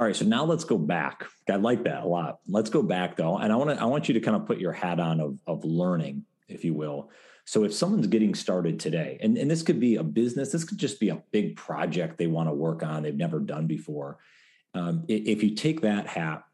[0.00, 1.26] All right, so now let's go back.
[1.46, 2.38] I like that a lot.
[2.48, 4.58] Let's go back though, and I want to I want you to kind of put
[4.58, 7.10] your hat on of of learning, if you will.
[7.44, 10.78] So if someone's getting started today, and, and this could be a business, this could
[10.78, 14.18] just be a big project they want to work on, they've never done before.
[14.72, 16.44] Um, if you take that hat,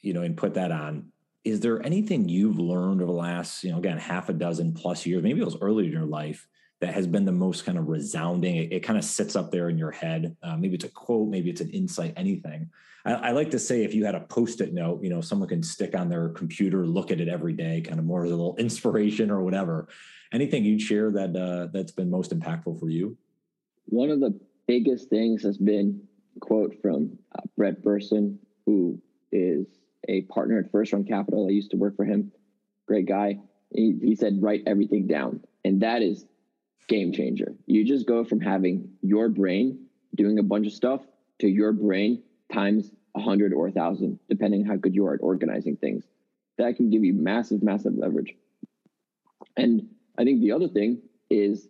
[0.00, 1.12] you know, and put that on,
[1.44, 5.06] is there anything you've learned over the last, you know, again, half a dozen plus
[5.06, 6.48] years, maybe it was earlier in your life,
[6.80, 8.56] that has been the most kind of resounding?
[8.56, 10.36] It, it kind of sits up there in your head.
[10.42, 12.70] Uh, maybe it's a quote, maybe it's an insight, anything.
[13.04, 15.62] I, I, like to say if you had a post-it note, you know, someone can
[15.62, 18.56] stick on their computer, look at it every day, kind of more as a little
[18.58, 19.88] inspiration or whatever.
[20.32, 23.16] Anything you'd share that uh, that's been most impactful for you?
[23.86, 26.02] One of the biggest things has been
[26.40, 29.00] quote from uh, Brett Berson, who
[29.32, 29.66] is
[30.08, 31.46] a partner at First Round Capital.
[31.46, 32.32] I used to work for him.
[32.86, 33.38] Great guy.
[33.70, 35.40] He, he said, write everything down.
[35.64, 36.24] And that is
[36.86, 37.54] game changer.
[37.66, 41.02] You just go from having your brain doing a bunch of stuff
[41.40, 42.22] to your brain
[42.52, 46.04] times a hundred or a thousand, depending how good you are at organizing things.
[46.56, 48.34] That can give you massive, massive leverage.
[49.56, 51.68] And I think the other thing is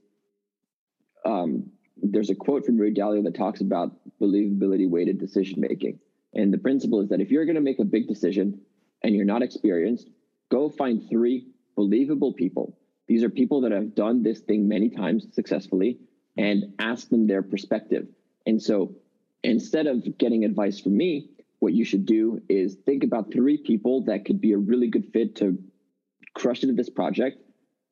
[1.25, 5.99] um, there's a quote from Ray Dalio that talks about believability weighted decision making.
[6.35, 8.61] And the principle is that if you're going to make a big decision
[9.03, 10.09] and you're not experienced,
[10.51, 12.78] go find three believable people.
[13.09, 15.99] These are people that have done this thing many times successfully
[16.37, 18.07] and ask them their perspective.
[18.47, 18.95] And so
[19.43, 24.05] instead of getting advice from me, what you should do is think about three people
[24.05, 25.59] that could be a really good fit to
[26.35, 27.39] crush into this project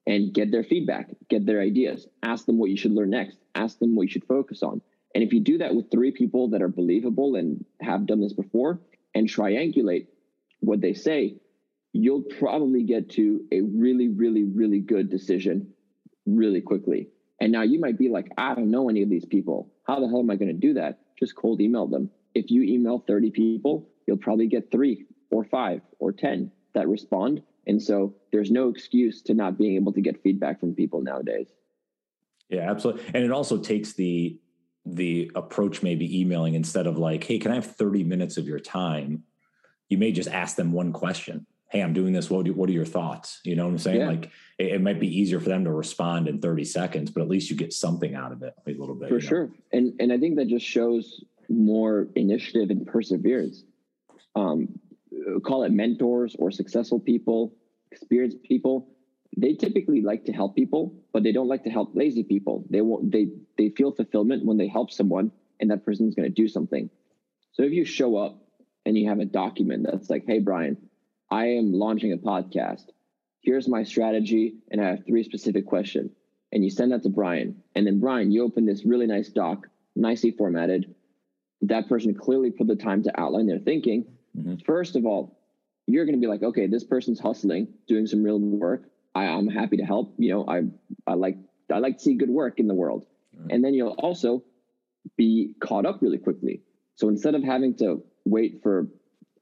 [0.06, 3.78] and get their feedback, get their ideas, ask them what you should learn next, ask
[3.78, 4.80] them what you should focus on.
[5.14, 8.34] And if you do that with three people that are believable and have done this
[8.34, 8.80] before
[9.14, 10.06] and triangulate
[10.60, 11.36] what they say,
[12.02, 15.72] you'll probably get to a really, really, really good decision
[16.26, 17.08] really quickly.
[17.40, 19.72] And now you might be like, I don't know any of these people.
[19.86, 21.00] How the hell am I going to do that?
[21.18, 22.10] Just cold email them.
[22.34, 27.42] If you email 30 people, you'll probably get three or five or 10 that respond
[27.66, 31.48] and so there's no excuse to not being able to get feedback from people nowadays.
[32.48, 33.04] Yeah, absolutely.
[33.12, 34.38] And it also takes the
[34.88, 38.60] the approach maybe emailing instead of like, hey, can I have 30 minutes of your
[38.60, 39.24] time?
[39.88, 41.44] You may just ask them one question.
[41.70, 42.30] Hey, I'm doing this.
[42.30, 43.40] What, do, what are your thoughts?
[43.44, 44.00] You know what I'm saying?
[44.00, 44.08] Yeah.
[44.08, 47.28] Like it, it, might be easier for them to respond in 30 seconds, but at
[47.28, 49.08] least you get something out of it a little bit.
[49.08, 49.46] For sure.
[49.46, 49.52] Know?
[49.72, 53.64] And and I think that just shows more initiative and perseverance.
[54.34, 54.78] Um,
[55.42, 57.54] call it mentors or successful people,
[57.90, 58.88] experienced people,
[59.36, 62.64] they typically like to help people, but they don't like to help lazy people.
[62.70, 66.34] They won't they they feel fulfillment when they help someone and that person's going to
[66.34, 66.90] do something.
[67.52, 68.42] So if you show up
[68.84, 70.76] and you have a document that's like, "Hey Brian,
[71.30, 72.84] I am launching a podcast.
[73.40, 76.12] Here's my strategy and I have three specific questions."
[76.52, 79.66] And you send that to Brian, and then Brian, you open this really nice doc,
[79.96, 80.94] nicely formatted.
[81.62, 84.06] That person clearly put the time to outline their thinking
[84.36, 84.56] Mm-hmm.
[84.64, 85.38] First of all,
[85.86, 88.84] you're going to be like, okay, this person's hustling, doing some real work.
[89.14, 90.14] I, am happy to help.
[90.18, 90.62] You know, I
[91.06, 91.38] I like
[91.72, 93.50] I like to see good work in the world, right.
[93.50, 94.44] and then you'll also
[95.16, 96.62] be caught up really quickly.
[96.96, 98.88] So instead of having to wait for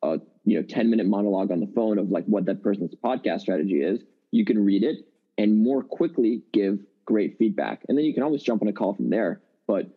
[0.04, 3.40] a you know 10 minute monologue on the phone of like what that person's podcast
[3.40, 4.00] strategy is,
[4.30, 5.06] you can read it
[5.38, 8.94] and more quickly give great feedback, and then you can always jump on a call
[8.94, 9.40] from there.
[9.66, 9.88] But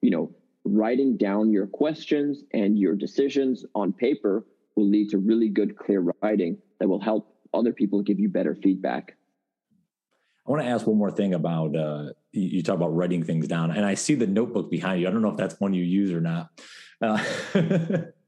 [0.00, 0.32] you know,
[0.64, 4.46] writing down your questions and your decisions on paper
[4.76, 8.54] will lead to really good, clear writing that will help other people give you better
[8.54, 9.16] feedback.
[10.46, 13.70] I want to ask one more thing about uh, you talk about writing things down,
[13.70, 15.08] and I see the notebook behind you.
[15.08, 16.50] I don't know if that's one you use or not.
[17.02, 17.22] Uh,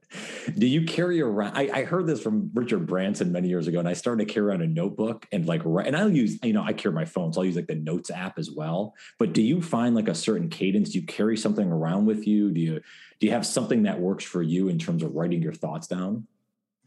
[0.58, 3.88] do you carry around I, I, heard this from richard branson many years ago and
[3.88, 6.62] i started to carry around a notebook and like write and i'll use you know
[6.62, 8.94] i carry my phone so i'll use like the notes app as well.
[9.18, 10.90] But do you find like a certain cadence?
[10.90, 12.50] Do you carry something around with you?
[12.50, 12.80] Do you
[13.20, 16.26] do you have something that works for you in terms of writing your thoughts down?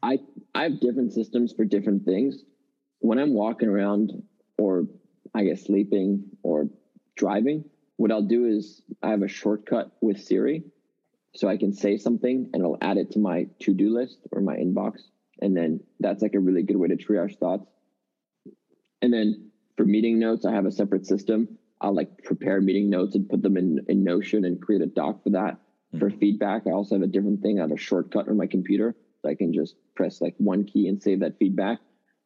[0.03, 0.19] I
[0.53, 2.43] i have different systems for different things.
[2.99, 4.11] When i'm walking around
[4.57, 4.87] or
[5.33, 6.69] i guess sleeping or
[7.15, 7.63] driving
[7.97, 10.63] what i'll do is i have a shortcut with siri
[11.35, 14.41] so I can say something and it'll add it to my to do list or
[14.41, 15.01] my inbox.
[15.41, 17.69] And then that's like a really good way to triage thoughts.
[19.01, 21.57] And then for meeting notes, I have a separate system.
[21.81, 25.23] I'll like prepare meeting notes and put them in, in Notion and create a doc
[25.23, 25.55] for that.
[25.93, 25.99] Mm-hmm.
[25.99, 27.59] For feedback, I also have a different thing.
[27.59, 28.95] I have a shortcut on my computer.
[29.21, 31.79] So I can just press like one key and save that feedback.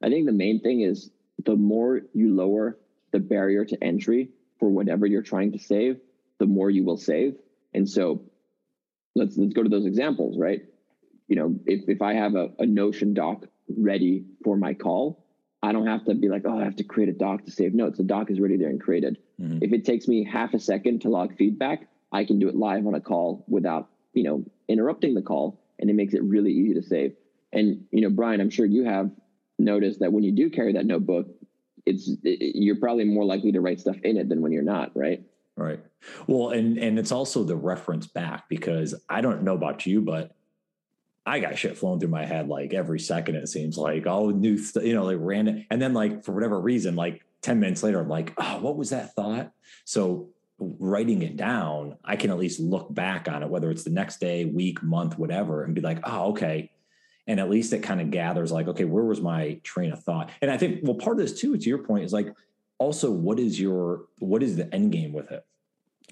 [0.03, 1.10] I think the main thing is
[1.45, 2.78] the more you lower
[3.12, 4.30] the barrier to entry
[4.60, 5.99] for whatever you're trying to save,
[6.38, 7.36] the more you will save.
[7.74, 8.22] And so
[9.20, 10.61] let's let's go to those examples, right?
[11.28, 13.45] You know, if if I have a, a Notion doc
[13.78, 15.26] ready for my call,
[15.61, 17.74] I don't have to be like, oh, I have to create a doc to save
[17.74, 17.97] notes.
[17.97, 19.17] The doc is ready there and created.
[19.39, 19.59] Mm-hmm.
[19.61, 22.88] If it takes me half a second to log feedback, I can do it live
[22.88, 25.61] on a call without, you know, interrupting the call.
[25.78, 27.15] And it makes it really easy to save.
[27.53, 29.11] And, you know, Brian, I'm sure you have
[29.57, 31.28] noticed that when you do carry that notebook,
[31.86, 34.91] it's it, you're probably more likely to write stuff in it than when you're not,
[34.95, 35.24] right?
[35.60, 35.82] Right.
[36.26, 40.32] Well, and and it's also the reference back because I don't know about you, but
[41.26, 43.36] I got shit flowing through my head like every second.
[43.36, 46.95] It seems like all new, you know, like random, and then like for whatever reason,
[46.95, 49.51] like ten minutes later, I'm like, oh, what was that thought?
[49.84, 50.30] So
[50.60, 54.22] writing it down, I can at least look back on it, whether it's the next
[54.22, 56.72] day, week, month, whatever, and be like, oh, okay.
[57.28, 60.32] And at least it kind of gathers like, okay, where was my train of thought?
[60.41, 62.34] And I think, well, part of this too, to your point, is like
[62.80, 65.46] also what is your what is the end game with it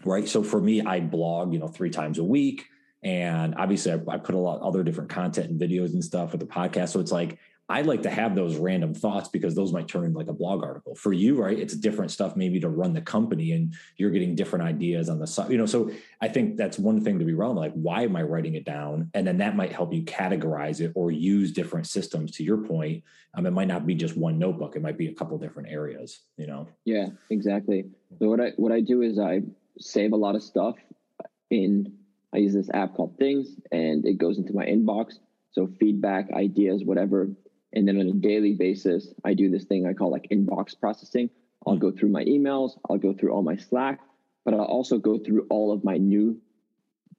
[0.05, 0.27] right?
[0.27, 2.65] So for me, I blog, you know, three times a week.
[3.03, 6.41] And obviously, I, I put a lot other different content and videos and stuff with
[6.41, 6.89] the podcast.
[6.89, 7.37] So it's like
[7.69, 10.63] I like to have those random thoughts because those might turn into like a blog
[10.63, 10.95] article.
[10.95, 11.57] For you, right?
[11.57, 15.27] It's different stuff maybe to run the company and you're getting different ideas on the
[15.27, 15.51] side.
[15.51, 15.91] You know, so
[16.21, 17.59] I think that's one thing to be relevant.
[17.59, 19.11] Like, why am I writing it down?
[19.13, 23.03] And then that might help you categorize it or use different systems to your point.
[23.33, 26.21] Um, it might not be just one notebook, it might be a couple different areas,
[26.37, 26.67] you know?
[26.85, 27.85] Yeah, exactly.
[28.19, 29.41] So what I what I do is I
[29.77, 30.75] save a lot of stuff
[31.49, 31.93] in
[32.33, 35.15] I use this app called Things and it goes into my inbox.
[35.51, 37.29] So feedback, ideas, whatever
[37.73, 41.29] and then on a daily basis, I do this thing I call like inbox processing.
[41.65, 41.79] I'll hmm.
[41.79, 43.99] go through my emails, I'll go through all my Slack,
[44.45, 46.39] but I'll also go through all of my new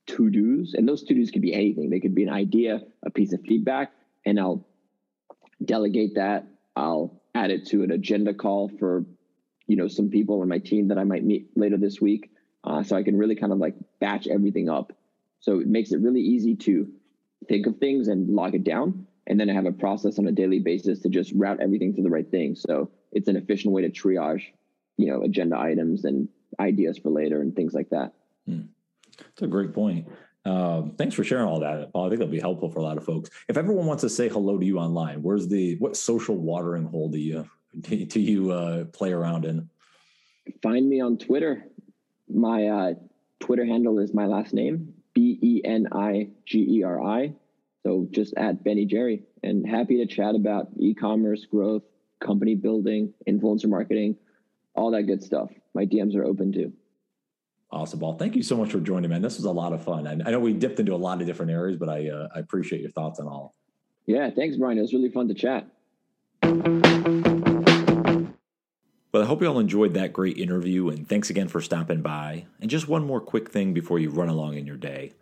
[0.07, 0.75] to dos.
[0.75, 1.91] And those to dos could be anything.
[1.91, 3.93] They could be an idea, a piece of feedback,
[4.25, 4.67] and I'll
[5.63, 6.47] delegate that.
[6.75, 9.05] I'll add it to an agenda call for,
[9.67, 12.31] you know, some people on my team that I might meet later this week.
[12.65, 14.93] Uh, so I can really kind of like batch everything up.
[15.41, 16.89] So it makes it really easy to
[17.49, 20.33] think of things and log it down and then I have a process on a
[20.33, 22.57] daily basis to just route everything to the right thing.
[22.57, 24.43] So it's an efficient way to triage,
[24.97, 28.15] you know, agenda items and ideas for later and things like that.
[28.47, 28.63] Hmm.
[29.19, 30.09] That's a great point.
[30.45, 32.07] Um, thanks for sharing all that, Paul.
[32.07, 33.29] I think that'll be helpful for a lot of folks.
[33.49, 37.11] If everyone wants to say hello to you online, where's the what social watering hole
[37.11, 37.47] do you
[37.83, 39.69] do you uh, play around in?
[40.63, 41.67] Find me on Twitter.
[42.31, 42.95] My uh,
[43.41, 47.35] Twitter handle is my last name B E N I G E R I.
[47.89, 51.85] So just at Benigeri and happy to chat about e-commerce growth,
[52.21, 54.17] company building, influencer marketing,
[54.75, 55.49] all that good stuff.
[55.73, 56.75] My DMs are open too.
[57.71, 58.19] Awesome, Paul.
[58.19, 59.23] Thank you so much for joining, man.
[59.23, 60.07] This was a lot of fun.
[60.07, 62.41] I, I know we dipped into a lot of different areas, but I, uh, I
[62.41, 63.55] appreciate your thoughts on all.
[64.05, 64.77] Yeah, thanks, Brian.
[64.77, 65.67] It was really fun to chat.
[69.15, 72.45] Well, I hope you all enjoyed that great interview, and thanks again for stopping by.
[72.61, 75.15] And just one more quick thing before you run along in your day.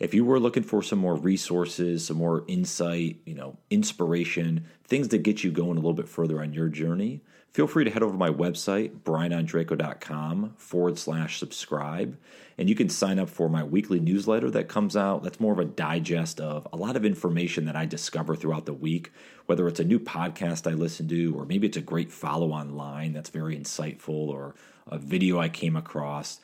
[0.00, 5.08] If you were looking for some more resources, some more insight, you know, inspiration, things
[5.08, 7.20] that get you going a little bit further on your journey,
[7.52, 12.18] feel free to head over to my website, brianondraco.com forward slash subscribe.
[12.58, 15.22] And you can sign up for my weekly newsletter that comes out.
[15.22, 18.74] That's more of a digest of a lot of information that I discover throughout the
[18.74, 19.12] week,
[19.46, 23.12] whether it's a new podcast I listen to, or maybe it's a great follow online
[23.12, 24.54] that's very insightful, or
[24.88, 26.40] a video I came across.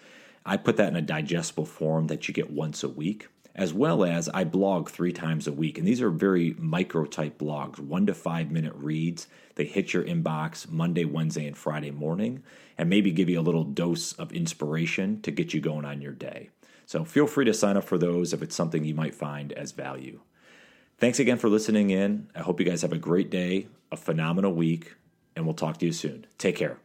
[0.47, 4.05] I put that in a digestible form that you get once a week as well
[4.05, 5.79] as I blog three times a week.
[5.79, 9.27] And these are very micro type blogs, one to five minute reads.
[9.55, 12.43] They hit your inbox Monday, Wednesday, and Friday morning,
[12.79, 16.13] and maybe give you a little dose of inspiration to get you going on your
[16.13, 16.51] day.
[16.87, 19.73] So feel free to sign up for those if it's something you might find as
[19.73, 20.21] value.
[20.99, 22.29] Thanks again for listening in.
[22.35, 24.95] I hope you guys have a great day, a phenomenal week,
[25.37, 26.27] and we'll talk to you soon.
[26.37, 26.79] Take care.